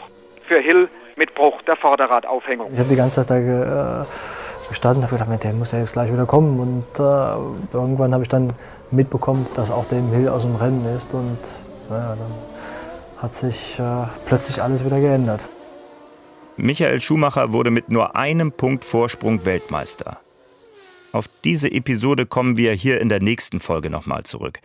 [0.46, 2.72] für Hill mit Bruch der Vorderradaufhängung.
[2.72, 4.04] Ich habe die ganze Zeit da äh,
[4.68, 6.60] gestanden und habe gedacht, der muss ja jetzt gleich wieder kommen.
[6.60, 8.52] Und äh, irgendwann habe ich dann
[8.90, 11.12] mitbekommen, dass auch Damon Hill aus dem Rennen ist.
[11.14, 11.38] Und
[11.88, 12.53] naja, dann
[13.24, 15.46] hat sich äh, plötzlich alles wieder geändert.
[16.56, 20.20] Michael Schumacher wurde mit nur einem Punkt Vorsprung Weltmeister.
[21.10, 24.60] Auf diese Episode kommen wir hier in der nächsten Folge nochmal zurück.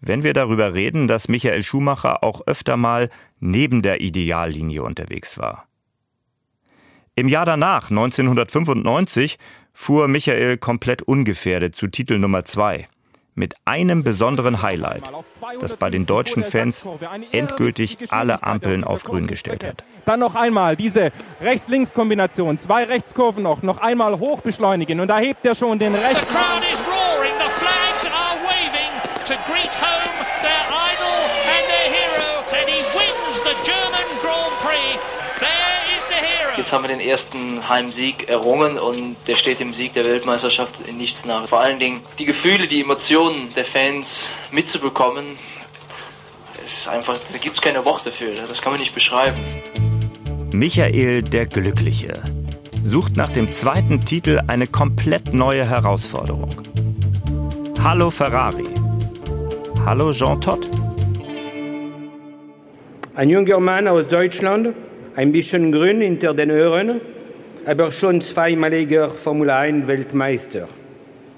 [0.00, 5.68] Wenn wir darüber reden, dass Michael Schumacher auch öfter mal neben der Ideallinie unterwegs war.
[7.14, 9.38] Im Jahr danach, 1995,
[9.72, 12.88] fuhr Michael komplett ungefährdet zu Titel Nummer 2
[13.34, 15.10] mit einem besonderen Highlight,
[15.60, 16.88] das bei den deutschen Fans
[17.32, 19.84] endgültig alle Ampeln auf grün gestellt hat.
[20.04, 25.44] Dann noch einmal diese Rechts-Links-Kombination, zwei Rechtskurven noch, noch einmal hoch beschleunigen und da hebt
[25.46, 26.26] er schon den rechten.
[29.24, 30.21] to greet home
[36.62, 40.96] Jetzt haben wir den ersten Heimsieg errungen und der steht dem Sieg der Weltmeisterschaft in
[40.96, 41.48] nichts nach.
[41.48, 45.24] Vor allen Dingen die Gefühle, die Emotionen der Fans mitzubekommen,
[46.62, 49.40] es ist einfach, da gibt es keine Worte für, das kann man nicht beschreiben.
[50.52, 52.22] Michael der Glückliche
[52.84, 56.54] sucht nach dem zweiten Titel eine komplett neue Herausforderung.
[57.82, 58.68] Hallo Ferrari.
[59.84, 60.68] Hallo Jean Todt.
[63.16, 64.76] Ein junger Mann aus Deutschland,
[65.14, 67.00] ein bisschen grün hinter den Ohren,
[67.66, 70.68] aber schon zweimaliger Formel 1 Weltmeister.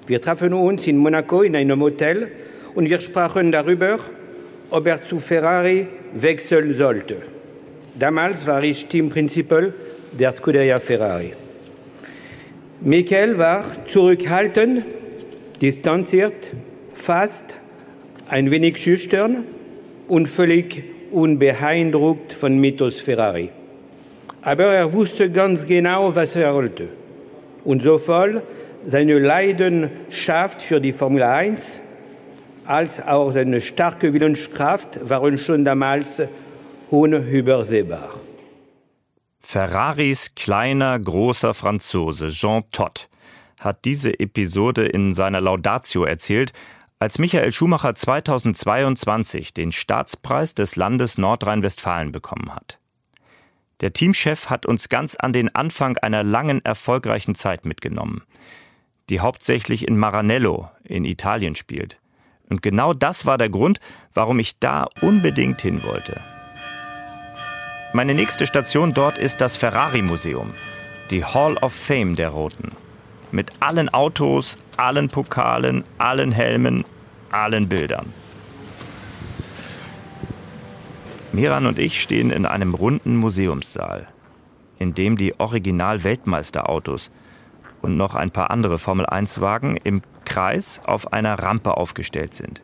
[0.06, 2.30] Wir trafen uns in Monaco in einem Hotel
[2.74, 3.98] und wir sprachen darüber,
[4.70, 7.16] ob er zu Ferrari wechseln sollte.
[7.98, 9.72] Damals war ich Teamprincipal
[10.12, 11.32] der Scuderia Ferrari.
[12.80, 14.84] Michael war zurückhaltend,
[15.60, 16.52] distanziert,
[16.92, 17.56] fast
[18.28, 19.44] ein wenig schüchtern
[20.06, 23.50] und völlig unbeeindruckt von Mythos Ferrari.
[24.44, 26.88] Aber er wusste ganz genau, was er wollte.
[27.64, 28.42] Und so voll
[28.86, 31.80] seine Leidenschaft für die Formel 1
[32.66, 36.20] als auch seine starke Willenskraft waren schon damals
[36.90, 38.10] unübersehbar.
[39.40, 43.08] Ferraris kleiner, großer Franzose Jean Todt
[43.60, 46.52] hat diese Episode in seiner Laudatio erzählt,
[46.98, 52.78] als Michael Schumacher 2022 den Staatspreis des Landes Nordrhein-Westfalen bekommen hat.
[53.80, 58.22] Der Teamchef hat uns ganz an den Anfang einer langen, erfolgreichen Zeit mitgenommen,
[59.08, 61.98] die hauptsächlich in Maranello in Italien spielt.
[62.48, 63.80] Und genau das war der Grund,
[64.12, 66.20] warum ich da unbedingt hin wollte.
[67.92, 70.52] Meine nächste Station dort ist das Ferrari Museum,
[71.10, 72.72] die Hall of Fame der Roten.
[73.30, 76.84] Mit allen Autos, allen Pokalen, allen Helmen,
[77.30, 78.12] allen Bildern.
[81.34, 84.06] Miran und ich stehen in einem runden Museumssaal,
[84.78, 87.10] in dem die Original-Weltmeisterautos
[87.82, 92.62] und noch ein paar andere Formel-1-Wagen im Kreis auf einer Rampe aufgestellt sind.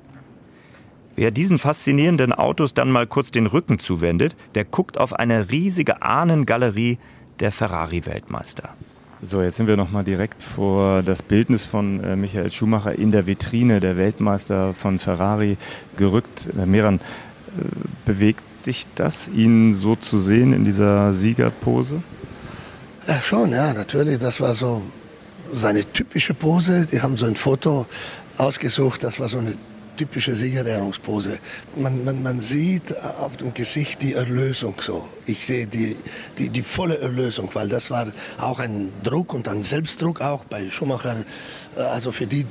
[1.17, 6.03] Wer diesen faszinierenden Autos dann mal kurz den Rücken zuwendet, der guckt auf eine riesige
[6.03, 6.99] Ahnengalerie
[7.41, 8.69] der Ferrari-Weltmeister.
[9.21, 13.27] So, jetzt sind wir nochmal direkt vor das Bildnis von äh, Michael Schumacher in der
[13.27, 15.59] Vitrine der Weltmeister von Ferrari
[15.97, 16.49] gerückt.
[16.57, 17.01] Äh, Meran,
[17.59, 17.65] äh,
[18.07, 22.03] bewegt dich das, ihn so zu sehen in dieser Siegerpose?
[23.07, 24.19] Ja, schon, ja, natürlich.
[24.19, 24.83] Das war so
[25.53, 26.87] seine typische Pose.
[26.87, 27.87] Die haben so ein Foto
[28.39, 29.03] ausgesucht.
[29.03, 29.55] Das war so eine
[30.01, 31.41] typische Siegerehrungspose.
[31.77, 35.07] Man, man, man sieht auf dem Gesicht die Erlösung so.
[35.27, 35.95] Ich sehe die,
[36.39, 38.07] die, die volle Erlösung, weil das war
[38.39, 41.17] auch ein Druck und ein Selbstdruck auch bei Schumacher.
[41.77, 42.47] Äh, also für die,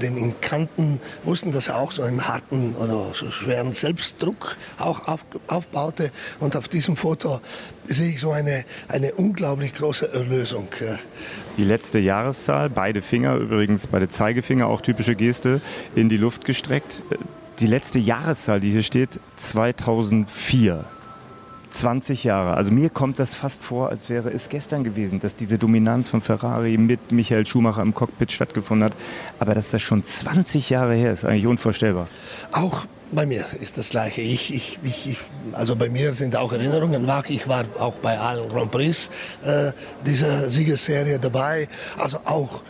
[0.00, 5.06] den ihn kannten, wussten, dass er auch so einen harten oder so schweren Selbstdruck auch
[5.08, 6.10] auf, aufbaute.
[6.40, 7.42] Und auf diesem Foto
[7.86, 10.68] sehe ich so eine, eine unglaublich große Erlösung.
[11.58, 15.60] Die letzte Jahreszahl, beide Finger, übrigens beide Zeigefinger, auch typische Geste,
[15.96, 17.02] in die Luft gestreckt.
[17.58, 20.84] Die letzte Jahreszahl, die hier steht, 2004.
[21.70, 22.54] 20 Jahre.
[22.54, 26.20] Also mir kommt das fast vor, als wäre es gestern gewesen, dass diese Dominanz von
[26.20, 28.92] Ferrari mit Michael Schumacher im Cockpit stattgefunden hat.
[29.40, 32.06] Aber dass das schon 20 Jahre her ist, eigentlich unvorstellbar.
[32.52, 34.20] Auch bei mir ist das Gleiche.
[34.20, 35.16] Ich, ich, ich,
[35.52, 37.28] also bei mir sind auch Erinnerungen wach.
[37.28, 39.10] Ich war auch bei allen Grand Prix
[39.44, 39.72] äh,
[40.04, 41.68] dieser Siegesserie dabei.
[41.98, 42.62] Also auch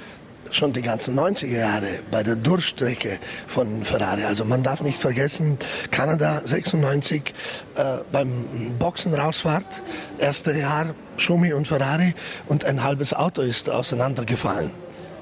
[0.51, 4.24] schon die ganzen 90er Jahre bei der Durchstrecke von Ferrari.
[4.24, 5.59] Also man darf nicht vergessen,
[5.90, 7.35] Kanada 96
[7.74, 9.83] äh, beim Boxenrausfahrt,
[10.18, 12.14] erste Jahr Schumi und Ferrari
[12.46, 14.70] und ein halbes Auto ist auseinandergefallen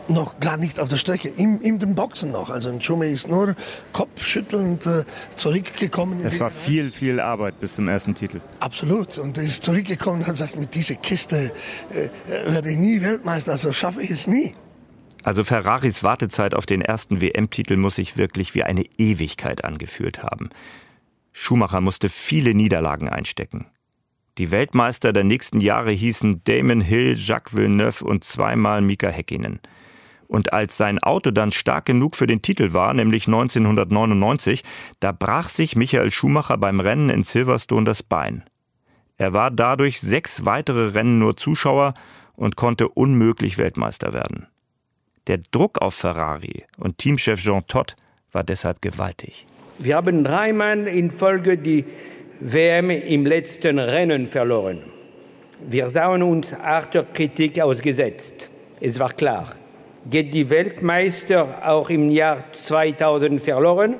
[0.08, 2.50] noch gar nicht auf der Strecke, in, in den Boxen noch.
[2.50, 3.54] Also Schumi ist nur
[3.92, 6.24] kopfschüttelnd äh, zurückgekommen.
[6.24, 8.40] Es war viel, viel Arbeit bis zum ersten Titel.
[8.60, 9.18] Absolut.
[9.18, 11.52] Und er ist zurückgekommen und hat gesagt, mit dieser Kiste
[11.90, 12.08] äh,
[12.50, 14.54] werde ich nie Weltmeister, also schaffe ich es nie.
[15.22, 20.50] Also Ferraris Wartezeit auf den ersten WM-Titel muss sich wirklich wie eine Ewigkeit angefühlt haben.
[21.32, 23.66] Schumacher musste viele Niederlagen einstecken.
[24.38, 29.60] Die Weltmeister der nächsten Jahre hießen Damon Hill, Jacques Villeneuve und zweimal Mika Häkkinen.
[30.28, 34.64] Und als sein Auto dann stark genug für den Titel war, nämlich 1999,
[35.00, 38.44] da brach sich Michael Schumacher beim Rennen in Silverstone das Bein.
[39.18, 41.94] Er war dadurch sechs weitere Rennen nur Zuschauer
[42.34, 44.46] und konnte unmöglich Weltmeister werden.
[45.26, 47.96] Der Druck auf Ferrari und Teamchef Jean Todt
[48.32, 49.46] war deshalb gewaltig.
[49.78, 51.84] Wir haben dreimal in Folge die
[52.40, 54.82] WM im letzten Rennen verloren.
[55.66, 58.50] Wir sahen uns harter Kritik ausgesetzt.
[58.80, 59.54] Es war klar,
[60.08, 63.96] geht die Weltmeister auch im Jahr 2000 verloren,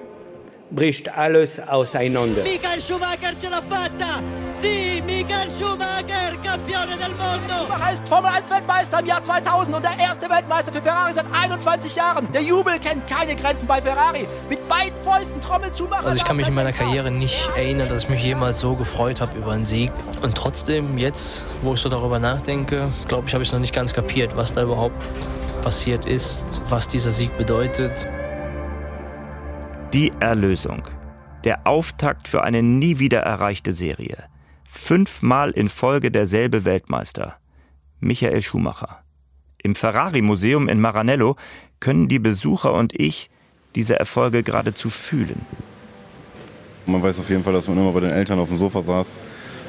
[0.71, 2.43] bricht alles auseinander.
[2.43, 4.23] Michael Schumacher ce l'ha fatta!
[4.61, 7.67] Sì, Michael Schumacher, Campione del Mondo!
[7.67, 11.27] Schumacher ist Formel 1 Weltmeister im Jahr 2000 und der erste Weltmeister für Ferrari seit
[11.33, 12.29] 21 Jahren.
[12.33, 14.27] Der Jubel kennt keine Grenzen bei Ferrari.
[14.49, 16.05] Mit beiden Fäusten trommelt Schumacher.
[16.05, 19.21] Also ich kann mich in meiner Karriere nicht erinnern, dass ich mich jemals so gefreut
[19.21, 19.91] habe über einen Sieg.
[20.23, 23.93] Und trotzdem jetzt, wo ich so darüber nachdenke, glaube ich, habe ich noch nicht ganz
[23.93, 24.95] kapiert, was da überhaupt
[25.67, 28.07] passiert ist, was dieser Sieg bedeutet.
[29.93, 30.85] Die Erlösung.
[31.43, 34.29] Der Auftakt für eine nie wieder erreichte Serie.
[34.63, 37.35] Fünfmal in Folge derselbe Weltmeister.
[37.99, 39.03] Michael Schumacher.
[39.61, 41.35] Im Ferrari-Museum in Maranello
[41.81, 43.29] können die Besucher und ich
[43.75, 45.45] diese Erfolge geradezu fühlen.
[46.87, 49.17] Man weiß auf jeden Fall, dass man immer bei den Eltern auf dem Sofa saß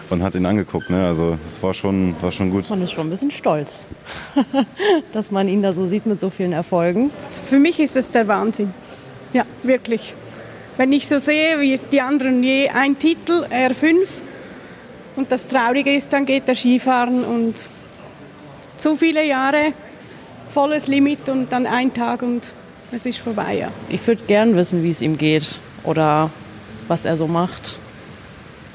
[0.10, 0.90] und hat ihn angeguckt.
[0.90, 1.06] Ne?
[1.06, 2.70] Also das war schon, war schon gut.
[2.70, 3.88] Man ist schon ein bisschen stolz,
[5.14, 7.12] dass man ihn da so sieht mit so vielen Erfolgen.
[7.46, 8.74] Für mich ist es der Wahnsinn.
[9.34, 10.14] Ja, wirklich.
[10.78, 14.22] Wenn ich so sehe, wie die anderen je ein Titel, er fünf.
[15.16, 17.56] Und das Traurige ist, dann geht er Skifahren und
[18.78, 19.74] zu viele Jahre,
[20.50, 22.44] volles Limit und dann ein Tag und
[22.92, 23.58] es ist vorbei.
[23.58, 23.72] Ja.
[23.90, 26.30] Ich würde gern wissen, wie es ihm geht oder
[26.88, 27.80] was er so macht.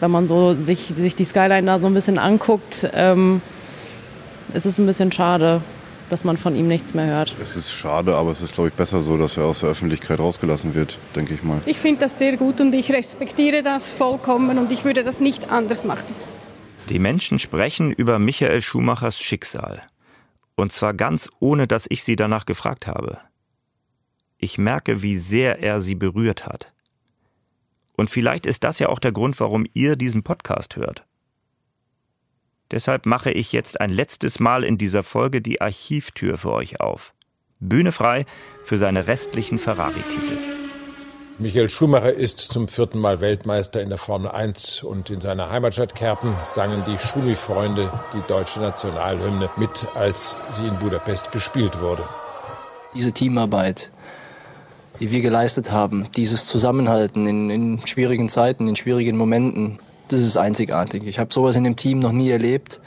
[0.03, 3.41] Wenn man so sich, sich die Skyline da so ein bisschen anguckt, ähm,
[4.53, 5.63] ist es ein bisschen schade,
[6.11, 7.37] dass man von ihm nichts mehr hört.
[7.41, 10.19] Es ist schade, aber es ist, glaube ich, besser so, dass er aus der Öffentlichkeit
[10.19, 11.61] rausgelassen wird, denke ich mal.
[11.67, 15.53] Ich finde das sehr gut und ich respektiere das vollkommen und ich würde das nicht
[15.53, 16.17] anders machen.
[16.89, 19.83] Die Menschen sprechen über Michael Schumachers Schicksal.
[20.57, 23.19] Und zwar ganz ohne, dass ich sie danach gefragt habe.
[24.37, 26.73] Ich merke, wie sehr er sie berührt hat.
[27.97, 31.05] Und vielleicht ist das ja auch der Grund, warum ihr diesen Podcast hört.
[32.71, 37.13] Deshalb mache ich jetzt ein letztes Mal in dieser Folge die Archivtür für euch auf.
[37.61, 38.25] Bühne frei
[38.65, 40.39] für seine restlichen Ferrari-Titel.
[41.39, 45.95] Michael Schumacher ist zum vierten Mal Weltmeister in der Formel 1 und in seiner Heimatstadt
[45.95, 52.05] Kerpen sangen die Schumi-Freunde die deutsche Nationalhymne mit, als sie in Budapest gespielt wurde.
[52.95, 53.91] Diese Teamarbeit,
[55.01, 59.79] die wir geleistet haben, dieses Zusammenhalten in, in schwierigen Zeiten, in schwierigen Momenten,
[60.09, 61.07] das ist einzigartig.
[61.07, 62.81] Ich habe sowas in dem Team noch nie erlebt.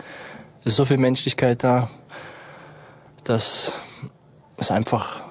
[0.62, 1.89] Es ist so viel Menschlichkeit da,
[3.24, 3.74] dass
[4.58, 5.22] es einfach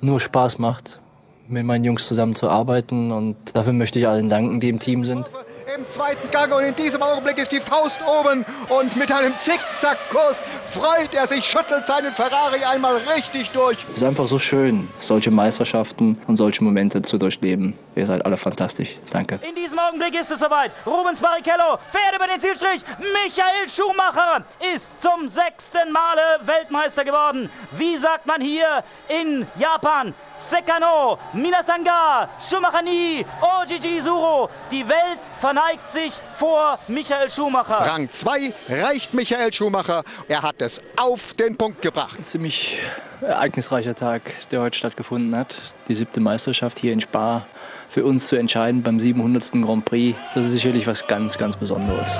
[0.00, 1.00] nur Spaß macht,
[1.48, 3.12] mit meinen Jungs zusammen zu arbeiten.
[3.12, 5.30] Und dafür möchte ich allen danken, die im Team sind.
[5.74, 10.38] Im zweiten Gang und in diesem Augenblick ist die Faust oben und mit einem Zickzackkurs
[10.72, 13.78] freut er sich, schüttelt seinen Ferrari einmal richtig durch.
[13.90, 17.78] Es ist einfach so schön, solche Meisterschaften und solche Momente zu durchleben.
[17.94, 18.96] Ihr seid alle fantastisch.
[19.10, 19.38] Danke.
[19.46, 20.70] In diesem Augenblick ist es soweit.
[20.86, 22.82] Rubens Barrichello fährt über den Zielstrich.
[22.98, 27.50] Michael Schumacher ist zum sechsten Male Weltmeister geworden.
[27.72, 30.14] Wie sagt man hier in Japan?
[30.36, 34.48] Sekano, Minasanga, Schumacher ni, Ojiji Suro.
[34.70, 37.78] Die Welt verneigt sich vor Michael Schumacher.
[37.78, 40.02] Rang 2 reicht Michael Schumacher.
[40.28, 42.18] Er hat es auf den Punkt gebracht.
[42.18, 42.78] Ein ziemlich
[43.20, 45.56] ereignisreicher Tag, der heute stattgefunden hat.
[45.88, 47.46] Die siebte Meisterschaft hier in Spa
[47.88, 49.52] für uns zu entscheiden beim 700.
[49.62, 50.16] Grand Prix.
[50.34, 52.18] Das ist sicherlich was ganz, ganz Besonderes.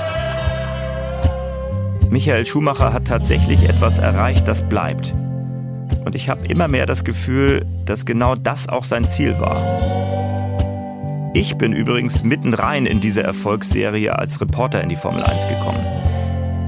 [2.11, 5.15] Michael Schumacher hat tatsächlich etwas erreicht, das bleibt.
[6.05, 9.57] Und ich habe immer mehr das Gefühl, dass genau das auch sein Ziel war.
[11.35, 15.83] Ich bin übrigens mitten rein in diese Erfolgsserie als Reporter in die Formel 1 gekommen.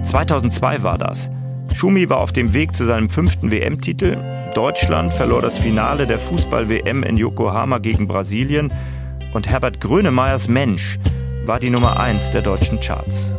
[0.05, 1.29] 2002 war das.
[1.75, 4.17] Schumi war auf dem Weg zu seinem fünften WM-Titel.
[4.55, 8.73] Deutschland verlor das Finale der Fußball-WM in Yokohama gegen Brasilien.
[9.33, 11.01] Und Herbert Grönemeyers Mensch
[11.45, 13.35] war die Nummer 1 der deutschen Charts.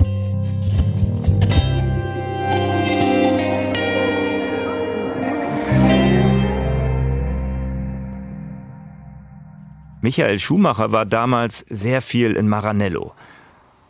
[10.01, 13.13] Michael Schumacher war damals sehr viel in Maranello.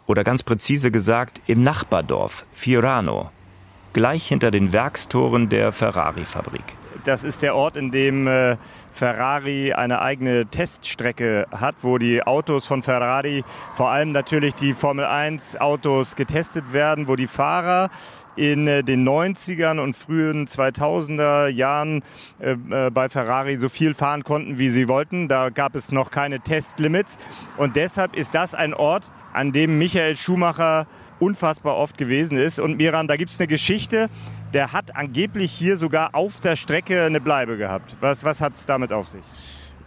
[0.05, 3.31] Oder ganz präzise gesagt im Nachbardorf Fiorano,
[3.95, 6.65] gleich hinter den Werkstoren der Ferrari-Fabrik.
[7.05, 8.58] Das ist der Ort, in dem äh,
[8.91, 15.05] Ferrari eine eigene Teststrecke hat, wo die Autos von Ferrari, vor allem natürlich die Formel
[15.05, 17.89] 1 Autos getestet werden, wo die Fahrer
[18.36, 22.03] in äh, den 90ern und frühen 2000er Jahren
[22.39, 25.29] äh, äh, bei Ferrari so viel fahren konnten, wie sie wollten.
[25.29, 27.17] Da gab es noch keine Testlimits.
[27.55, 30.86] Und deshalb ist das ein Ort, an dem Michael Schumacher
[31.19, 32.60] unfassbar oft gewesen ist.
[32.60, 34.10] Und Miran, da gibt es eine Geschichte,
[34.54, 37.95] der hat angeblich hier sogar auf der Strecke eine Bleibe gehabt.
[37.99, 39.23] Was, was hat es damit auf sich?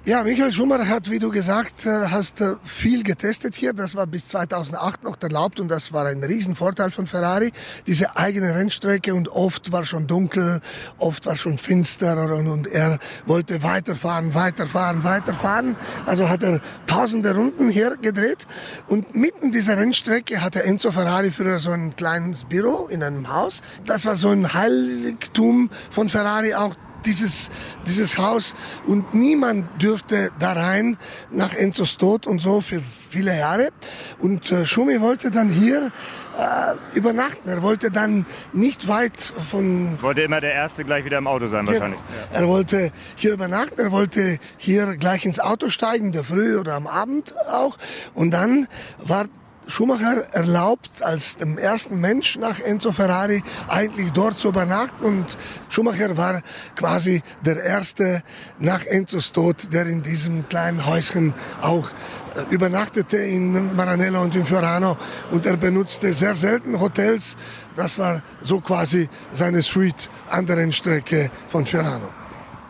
[0.04, 3.74] Ja, Michael Schumacher hat, wie du gesagt äh, hast, äh, viel getestet hier.
[3.74, 7.52] Das war bis 2008 noch erlaubt und das war ein Riesenvorteil von Ferrari.
[7.86, 10.60] Diese eigene Rennstrecke und oft war schon dunkel,
[10.98, 15.76] oft war schon finster und, und er wollte weiterfahren, weiterfahren, weiterfahren.
[16.06, 18.46] Also hat er tausende Runden hier gedreht
[18.86, 23.60] und mitten dieser Rennstrecke hatte Enzo Ferrari früher so ein kleines Büro in einem Haus.
[23.84, 26.74] Das war so ein Heiligtum von Ferrari auch
[27.08, 27.48] dieses,
[27.86, 28.54] dieses Haus
[28.86, 30.98] und niemand dürfte da rein
[31.30, 33.70] nach Enzos Tod und so für viele Jahre.
[34.18, 35.90] Und äh, Schumi wollte dann hier
[36.38, 37.48] äh, übernachten.
[37.48, 39.18] Er wollte dann nicht weit
[39.50, 39.98] von...
[40.02, 42.00] Wollte immer der Erste gleich wieder im Auto sein wahrscheinlich.
[42.32, 42.40] Ja.
[42.40, 46.74] Er wollte hier übernachten, er wollte hier gleich ins Auto steigen, in der Früh oder
[46.74, 47.78] am Abend auch.
[48.14, 48.68] Und dann
[48.98, 49.26] war
[49.68, 55.04] Schumacher erlaubt, als dem ersten Mensch nach Enzo Ferrari eigentlich dort zu übernachten.
[55.04, 55.36] Und
[55.68, 56.42] Schumacher war
[56.74, 58.22] quasi der erste
[58.58, 61.90] nach Enzos Tod, der in diesem kleinen Häuschen auch
[62.34, 64.96] äh, übernachtete in Maranello und in Fiorano.
[65.30, 67.36] Und er benutzte sehr selten Hotels.
[67.76, 72.17] Das war so quasi seine Suite an der Rennstrecke von Fiorano.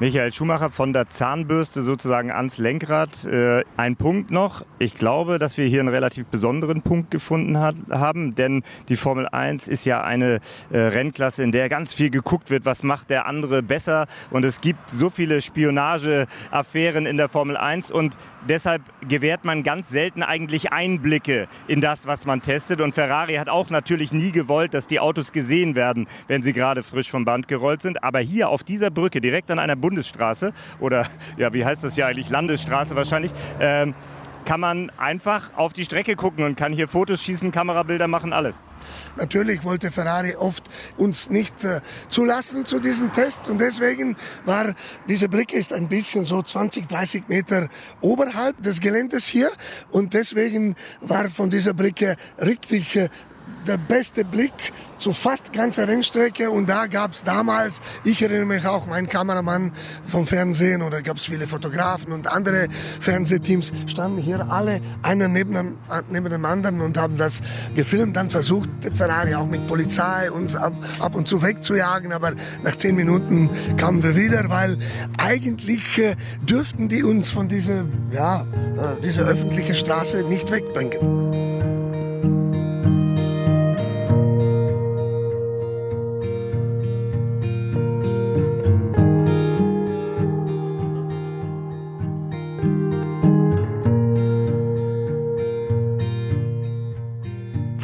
[0.00, 3.24] Michael Schumacher von der Zahnbürste sozusagen ans Lenkrad.
[3.24, 4.64] Äh, ein Punkt noch.
[4.78, 9.26] Ich glaube, dass wir hier einen relativ besonderen Punkt gefunden hat, haben, denn die Formel
[9.26, 10.38] 1 ist ja eine
[10.70, 14.06] äh, Rennklasse, in der ganz viel geguckt wird, was macht der andere besser.
[14.30, 18.16] Und es gibt so viele Spionageaffären in der Formel 1 und
[18.48, 22.80] deshalb gewährt man ganz selten eigentlich Einblicke in das, was man testet.
[22.80, 26.84] Und Ferrari hat auch natürlich nie gewollt, dass die Autos gesehen werden, wenn sie gerade
[26.84, 28.04] frisch vom Band gerollt sind.
[28.04, 31.06] Aber hier auf dieser Brücke, direkt an einer Bundesstraße oder
[31.38, 33.94] ja, wie heißt das ja eigentlich, Landesstraße wahrscheinlich, ähm,
[34.44, 38.60] kann man einfach auf die Strecke gucken und kann hier Fotos schießen, Kamerabilder machen, alles.
[39.16, 44.74] Natürlich wollte Ferrari oft uns nicht äh, zulassen zu diesen Tests und deswegen war
[45.08, 47.68] diese Brücke ist ein bisschen so 20, 30 Meter
[48.02, 49.50] oberhalb des Geländes hier
[49.90, 53.08] und deswegen war von dieser Brücke richtig äh,
[53.66, 56.50] der beste Blick zu fast ganzer Rennstrecke.
[56.50, 59.72] Und da gab es damals, ich erinnere mich auch, mein Kameramann
[60.06, 62.68] vom Fernsehen oder gab es viele Fotografen und andere
[63.00, 65.78] Fernsehteams standen hier alle einer neben dem,
[66.10, 67.40] neben dem anderen und haben das
[67.74, 72.32] gefilmt, dann versucht Ferrari auch mit Polizei uns ab, ab und zu wegzujagen, aber
[72.64, 74.78] nach zehn Minuten kamen wir wieder, weil
[75.18, 81.47] eigentlich äh, dürften die uns von dieser, ja, äh, dieser öffentlichen Straße nicht wegbringen.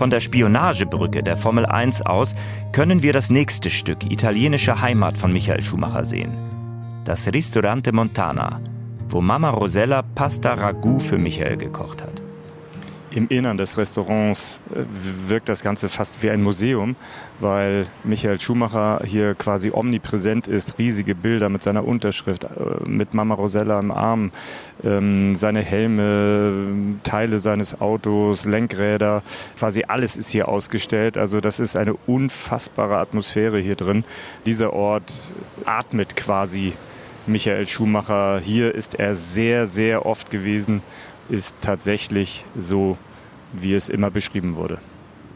[0.05, 2.35] Von der Spionagebrücke der Formel 1 aus
[2.73, 6.31] können wir das nächste Stück italienische Heimat von Michael Schumacher sehen.
[7.07, 8.61] Das Ristorante Montana,
[9.09, 12.14] wo Mama Rosella Pasta Ragout für Michael gekocht hat.
[13.15, 14.83] Im Innern des Restaurants äh,
[15.29, 16.97] wirkt das Ganze fast wie ein Museum,
[17.39, 20.79] weil Michael Schumacher hier quasi omnipräsent ist.
[20.79, 24.33] Riesige Bilder mit seiner Unterschrift, äh, mit Mama Rosella im Arm,
[24.83, 29.23] ähm, seine Helme, Teile seines Autos, Lenkräder,
[29.57, 31.17] quasi alles ist hier ausgestellt.
[31.17, 34.03] Also das ist eine unfassbare Atmosphäre hier drin.
[34.45, 35.13] Dieser Ort
[35.65, 36.73] atmet quasi
[37.27, 38.41] Michael Schumacher.
[38.41, 40.83] Hier ist er sehr, sehr oft gewesen
[41.29, 42.97] ist tatsächlich so,
[43.53, 44.79] wie es immer beschrieben wurde.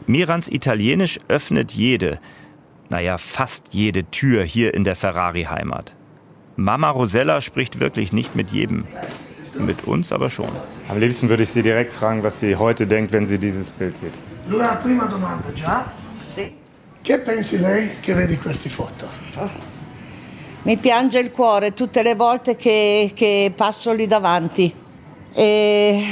[0.07, 2.19] Mirans Italienisch öffnet jede,
[2.89, 5.95] naja, fast jede Tür hier in der Ferrari-Heimat.
[6.55, 8.85] Mama Rosella spricht wirklich nicht mit jedem.
[9.57, 10.49] Mit uns aber schon.
[10.87, 13.97] Am liebsten würde ich Sie direkt fragen, was sie heute denkt, wenn sie dieses Bild
[13.97, 14.13] sieht.
[14.47, 15.85] Allora, prima domanda già.
[16.35, 16.53] Sì.
[17.01, 19.07] Che pensi lei che vedi queste foto?
[20.63, 24.78] Mi piange il cuore tutte le volte che, che passo lì davanti.
[25.33, 26.05] E,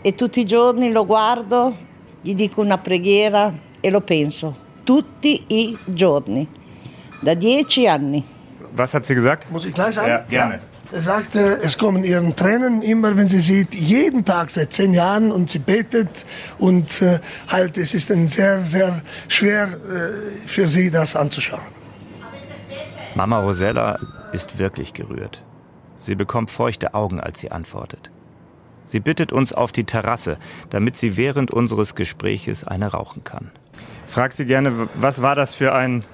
[0.00, 1.74] e tutti i giorni lo guardo,
[2.20, 4.66] gli dico una preghiera e lo penso.
[4.84, 6.46] Tutti i giorni.
[7.20, 8.24] Da dieci anni.
[8.72, 9.50] Was hat sie gesagt?
[9.50, 10.08] Muss ich gleich sagen?
[10.08, 10.60] Ja, gerne.
[10.90, 15.30] Er sagte, es kommen ihren Tränen immer, wenn sie sieht, jeden Tag seit zehn Jahren
[15.30, 16.08] und sie betet
[16.58, 21.60] und äh, halt, es ist dann sehr, sehr schwer äh, für sie, das anzuschauen.
[23.14, 23.98] Mama Rosella
[24.32, 25.42] ist wirklich gerührt.
[25.98, 28.10] Sie bekommt feuchte Augen, als sie antwortet.
[28.88, 30.38] Sie bittet uns auf die Terrasse,
[30.70, 33.50] damit sie während unseres Gespräches eine rauchen kann.
[34.06, 36.04] Frag sie gerne, was war das für ein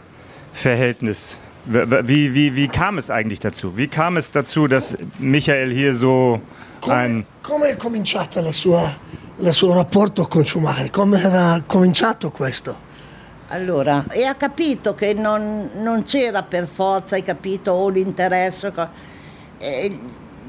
[0.53, 1.39] Verhältnis?
[1.67, 3.77] Wie, wie, wie kam es eigentlich dazu?
[3.77, 6.41] Wie kam es dazu, dass Michael hier so
[6.89, 7.25] ein...
[7.43, 8.93] Come è cominciata la sua,
[9.39, 10.91] il suo rapporto con Schumacher?
[10.91, 12.77] Come era cominciato questo?
[13.49, 18.73] Allora, e ha capito che non, non c'era per forza, hai capito, o l'interesse.
[19.59, 19.99] E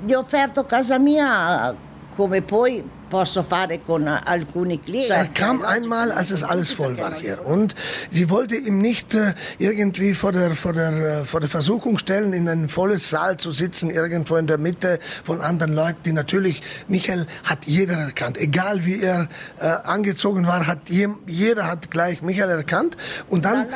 [0.03, 1.76] gli ho offerto casa mia
[2.16, 5.11] come poi posso fare con alcuni clienti.
[5.11, 7.45] Er kam einmal, als es alles voll war hier.
[7.45, 7.76] Und
[8.09, 12.34] sie wollte ihm nicht äh, irgendwie vor der, vor, der, äh, vor der Versuchung stellen,
[12.34, 16.61] in ein volles Saal zu sitzen, irgendwo in der Mitte von anderen Leuten, die natürlich,
[16.88, 18.38] Michael hat jeder erkannt.
[18.38, 22.97] Egal wie er äh, angezogen war, hat jeder hat gleich Michael erkannt.
[23.30, 23.68] Und dann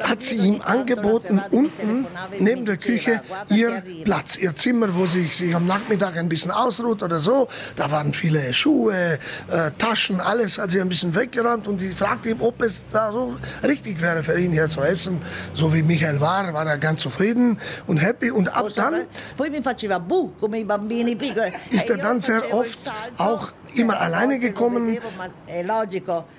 [0.00, 2.06] hat sie ihm angeboten, unten
[2.38, 3.20] neben der Küche
[3.50, 7.48] ihr Platz, ihr Zimmer, wo sie sich am Nachmittag ein bisschen ausruht oder so.
[7.76, 9.18] Da waren viele Schuhe,
[9.48, 13.12] äh, Taschen, alles hat sie ein bisschen weggeräumt und sie fragte ihm, ob es da
[13.12, 15.20] so richtig wäre für ihn hier zu essen.
[15.54, 18.30] So wie Michael war, war er ganz zufrieden und happy.
[18.30, 19.06] Und ab dann
[21.70, 24.98] ist er dann sehr oft auch immer alleine gekommen,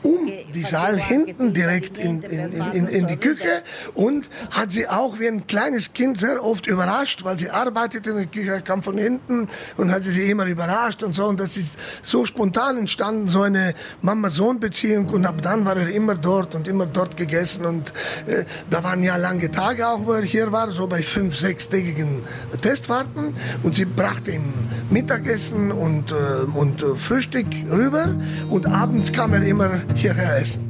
[0.03, 3.63] um die Saal hinten direkt in, in, in, in, die Küche
[3.93, 8.15] und hat sie auch wie ein kleines Kind sehr oft überrascht, weil sie arbeitet in
[8.15, 11.25] der Küche, kam von hinten und hat sie immer überrascht und so.
[11.25, 15.07] Und das ist so spontan entstanden, so eine Mama-Sohn-Beziehung.
[15.09, 17.65] Und ab dann war er immer dort und immer dort gegessen.
[17.65, 17.93] Und
[18.25, 22.23] äh, da waren ja lange Tage auch, wo er hier war, so bei fünf, sechstägigen
[22.61, 23.33] Testfahrten.
[23.63, 24.53] Und sie brachte ihm
[24.89, 26.15] Mittagessen und, äh,
[26.53, 28.15] und äh, Frühstück Frühstück rüber
[28.49, 30.63] und abends kam er immer hierher essen.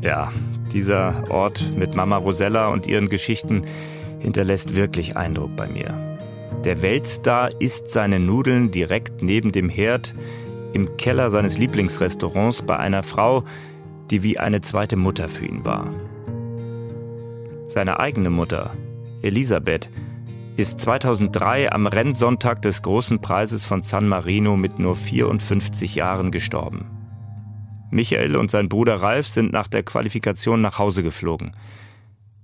[0.00, 0.32] Ja,
[0.72, 3.60] dieser Ort mit Mama Rosella und ihren Geschichten
[4.20, 5.92] hinterlässt wirklich Eindruck bei mir.
[6.64, 10.14] Der Weltstar isst seine Nudeln direkt neben dem Herd
[10.72, 13.44] im Keller seines Lieblingsrestaurants bei einer Frau,
[14.10, 15.92] die wie eine zweite Mutter für ihn war.
[17.66, 18.72] Seine eigene Mutter,
[19.20, 19.90] Elisabeth,
[20.56, 26.86] ist 2003 am Rennsonntag des Großen Preises von San Marino mit nur 54 Jahren gestorben.
[27.90, 31.56] Michael und sein Bruder Ralf sind nach der Qualifikation nach Hause geflogen.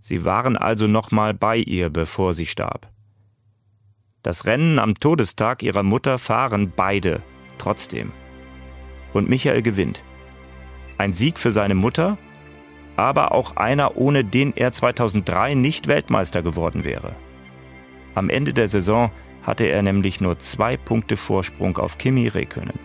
[0.01, 2.89] Sie waren also nochmal bei ihr, bevor sie starb.
[4.23, 7.23] Das Rennen am Todestag ihrer Mutter fahren beide,
[7.59, 8.13] trotzdem.
[9.13, 10.03] Und Michael gewinnt.
[10.99, 12.19] Ein Sieg für seine Mutter,
[12.97, 17.15] aber auch einer, ohne den er 2003 nicht Weltmeister geworden wäre.
[18.17, 19.11] Am Ende der Saison
[19.43, 22.79] hatte er nämlich nur zwei Punkte Vorsprung auf Kimi Räikkönen.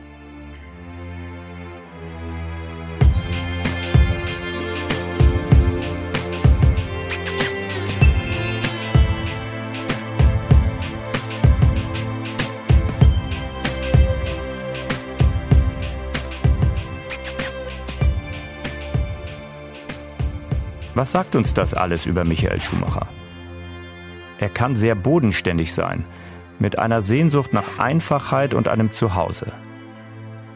[20.94, 23.08] Was sagt uns das alles über Michael Schumacher?
[24.42, 26.04] Er kann sehr bodenständig sein,
[26.58, 29.54] mit einer Sehnsucht nach Einfachheit und einem Zuhause.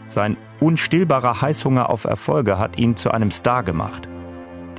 [0.07, 4.09] Sein unstillbarer Heißhunger auf Erfolge hat ihn zu einem Star gemacht,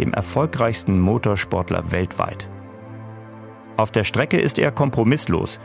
[0.01, 2.49] dem erfolgreichsten Motorsportler weltweit.
[3.77, 5.61] Auf der Strecke ist er kompromisslos.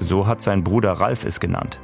[0.00, 1.80] So hat sein Bruder Ralf es genannt.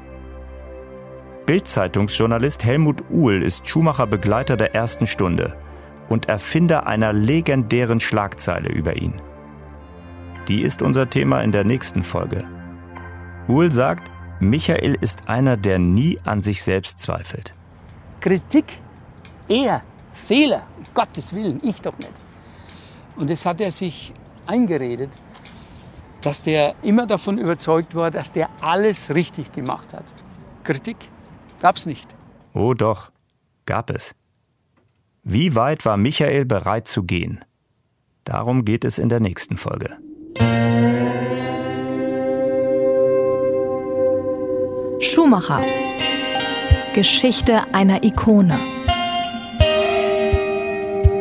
[1.47, 5.57] Bild-Zeitungsjournalist Helmut Uhl ist Schumacher Begleiter der ersten Stunde
[6.09, 9.21] und Erfinder einer legendären Schlagzeile über ihn.
[10.49, 12.45] Die ist unser Thema in der nächsten Folge.
[13.49, 17.55] Uhl sagt, Michael ist einer, der nie an sich selbst zweifelt.
[18.21, 18.65] Kritik,
[19.49, 19.83] er,
[20.13, 22.13] Fehler, um Gottes Willen, ich doch nicht.
[23.17, 24.13] Und das hat er sich
[24.47, 25.11] eingeredet,
[26.21, 30.05] dass der immer davon überzeugt war, dass der alles richtig gemacht hat.
[30.63, 30.97] Kritik
[31.61, 32.15] gab's nicht.
[32.53, 33.11] Oh doch,
[33.65, 34.15] gab es.
[35.23, 37.43] Wie weit war Michael bereit zu gehen?
[38.25, 39.99] Darum geht es in der nächsten Folge.
[45.01, 45.61] Schumacher.
[46.95, 48.59] Geschichte einer Ikone.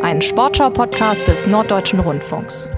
[0.01, 2.70] Ein Sportschau-Podcast des Norddeutschen Rundfunks.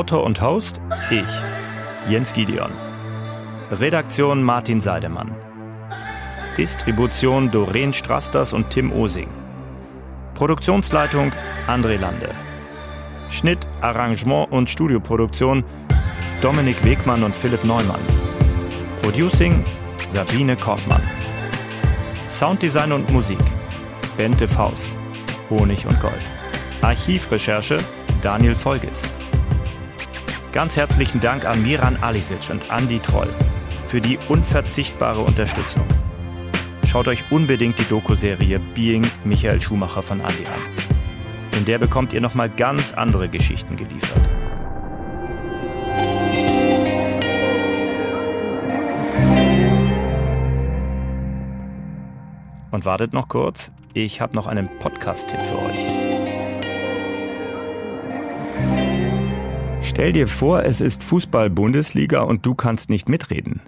[0.00, 0.80] Autor und Host
[1.10, 2.70] ich, Jens Gideon.
[3.70, 5.30] Redaktion Martin Seidemann.
[6.56, 9.28] Distribution Doreen Strasters und Tim Osing.
[10.32, 11.32] Produktionsleitung
[11.66, 12.30] André Lande.
[13.28, 15.64] Schnitt, Arrangement und Studioproduktion
[16.40, 18.00] Dominik Wegmann und Philipp Neumann.
[19.02, 19.66] Producing
[20.08, 21.02] Sabine Kortmann.
[22.24, 23.44] Sounddesign und Musik
[24.16, 24.96] Bente Faust.
[25.50, 26.24] Honig und Gold.
[26.80, 27.76] Archivrecherche
[28.22, 29.02] Daniel Folges.
[30.52, 33.28] Ganz herzlichen Dank an Miran Alisic und Andy Troll
[33.86, 35.84] für die unverzichtbare Unterstützung.
[36.84, 41.56] Schaut euch unbedingt die Doku-Serie Being Michael Schumacher von Andy an.
[41.56, 44.28] In der bekommt ihr nochmal ganz andere Geschichten geliefert.
[52.72, 55.99] Und wartet noch kurz, ich habe noch einen Podcast-Tipp für euch.
[59.90, 63.60] Stell dir vor, es ist Fußball-Bundesliga und du kannst nicht mitreden.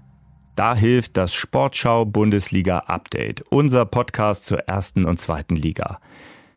[0.54, 5.98] Da hilft das Sportschau Bundesliga Update, unser Podcast zur ersten und zweiten Liga.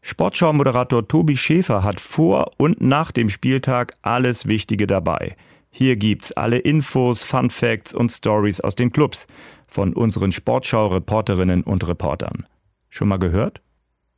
[0.03, 5.36] Sportschau-Moderator Tobi Schäfer hat vor und nach dem Spieltag alles Wichtige dabei.
[5.72, 9.26] Hier gibt's alle Infos, Fun Facts und Stories aus den Clubs
[9.68, 12.45] von unseren Sportschau-Reporterinnen und Reportern.
[12.89, 13.61] Schon mal gehört?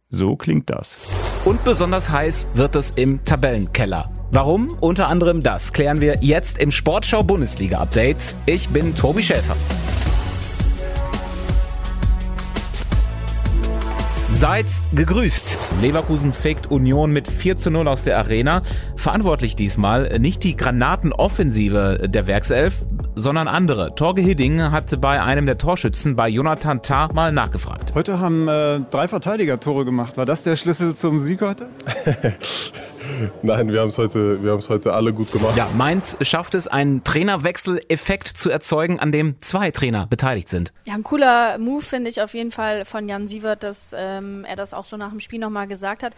[0.10, 1.00] So klingt das.
[1.46, 4.12] Und besonders heiß wird es im Tabellenkeller.
[4.32, 4.76] Warum?
[4.82, 8.36] Unter anderem das klären wir jetzt im Sportschau Bundesliga Update.
[8.46, 9.56] Ich bin Tobi Schäfer.
[14.30, 15.58] Seid gegrüßt.
[15.82, 18.62] Leverkusen fegt Union mit 4 zu 0 aus der Arena.
[18.98, 23.96] Verantwortlich diesmal nicht die Granatenoffensive der Werkself, sondern andere.
[23.96, 27.96] Torge Hidding hat bei einem der Torschützen, bei Jonathan Tah, mal nachgefragt.
[27.96, 30.18] Heute haben äh, drei Verteidiger Tore gemacht.
[30.18, 31.68] War das der Schlüssel zum Sieg heute?
[33.42, 35.56] Nein, wir haben es heute, wir haben es heute alle gut gemacht.
[35.56, 40.74] Ja, Mainz schafft es, einen Trainerwechsel-Effekt zu erzeugen, an dem zwei Trainer beteiligt sind.
[40.86, 44.56] Ja, ein cooler Move finde ich auf jeden Fall von Jan Sievert, dass ähm, er
[44.56, 46.14] das auch so nach dem Spiel nochmal gesagt hat.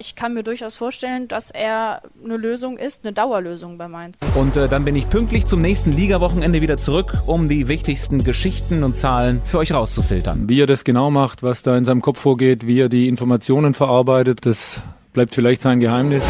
[0.00, 4.18] Ich kann mir durchaus vorstellen, dass er eine Lösung ist, eine Dauerlösung bei Mainz.
[4.36, 8.84] Und äh, dann bin ich pünktlich zum nächsten Ligawochenende wieder zurück, um die wichtigsten Geschichten
[8.84, 10.48] und Zahlen für euch rauszufiltern.
[10.48, 13.74] Wie er das genau macht, was da in seinem Kopf vorgeht, wie er die Informationen
[13.74, 16.24] verarbeitet, das Bleibt vielleicht sein Geheimnis.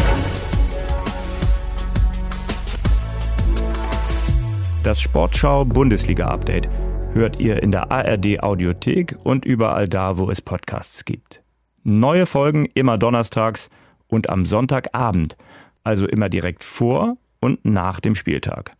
[4.83, 6.69] Das Sportschau Bundesliga Update
[7.11, 11.43] hört ihr in der ARD Audiothek und überall da, wo es Podcasts gibt.
[11.83, 13.69] Neue Folgen immer donnerstags
[14.07, 15.35] und am Sonntagabend,
[15.83, 18.71] also immer direkt vor und nach dem Spieltag.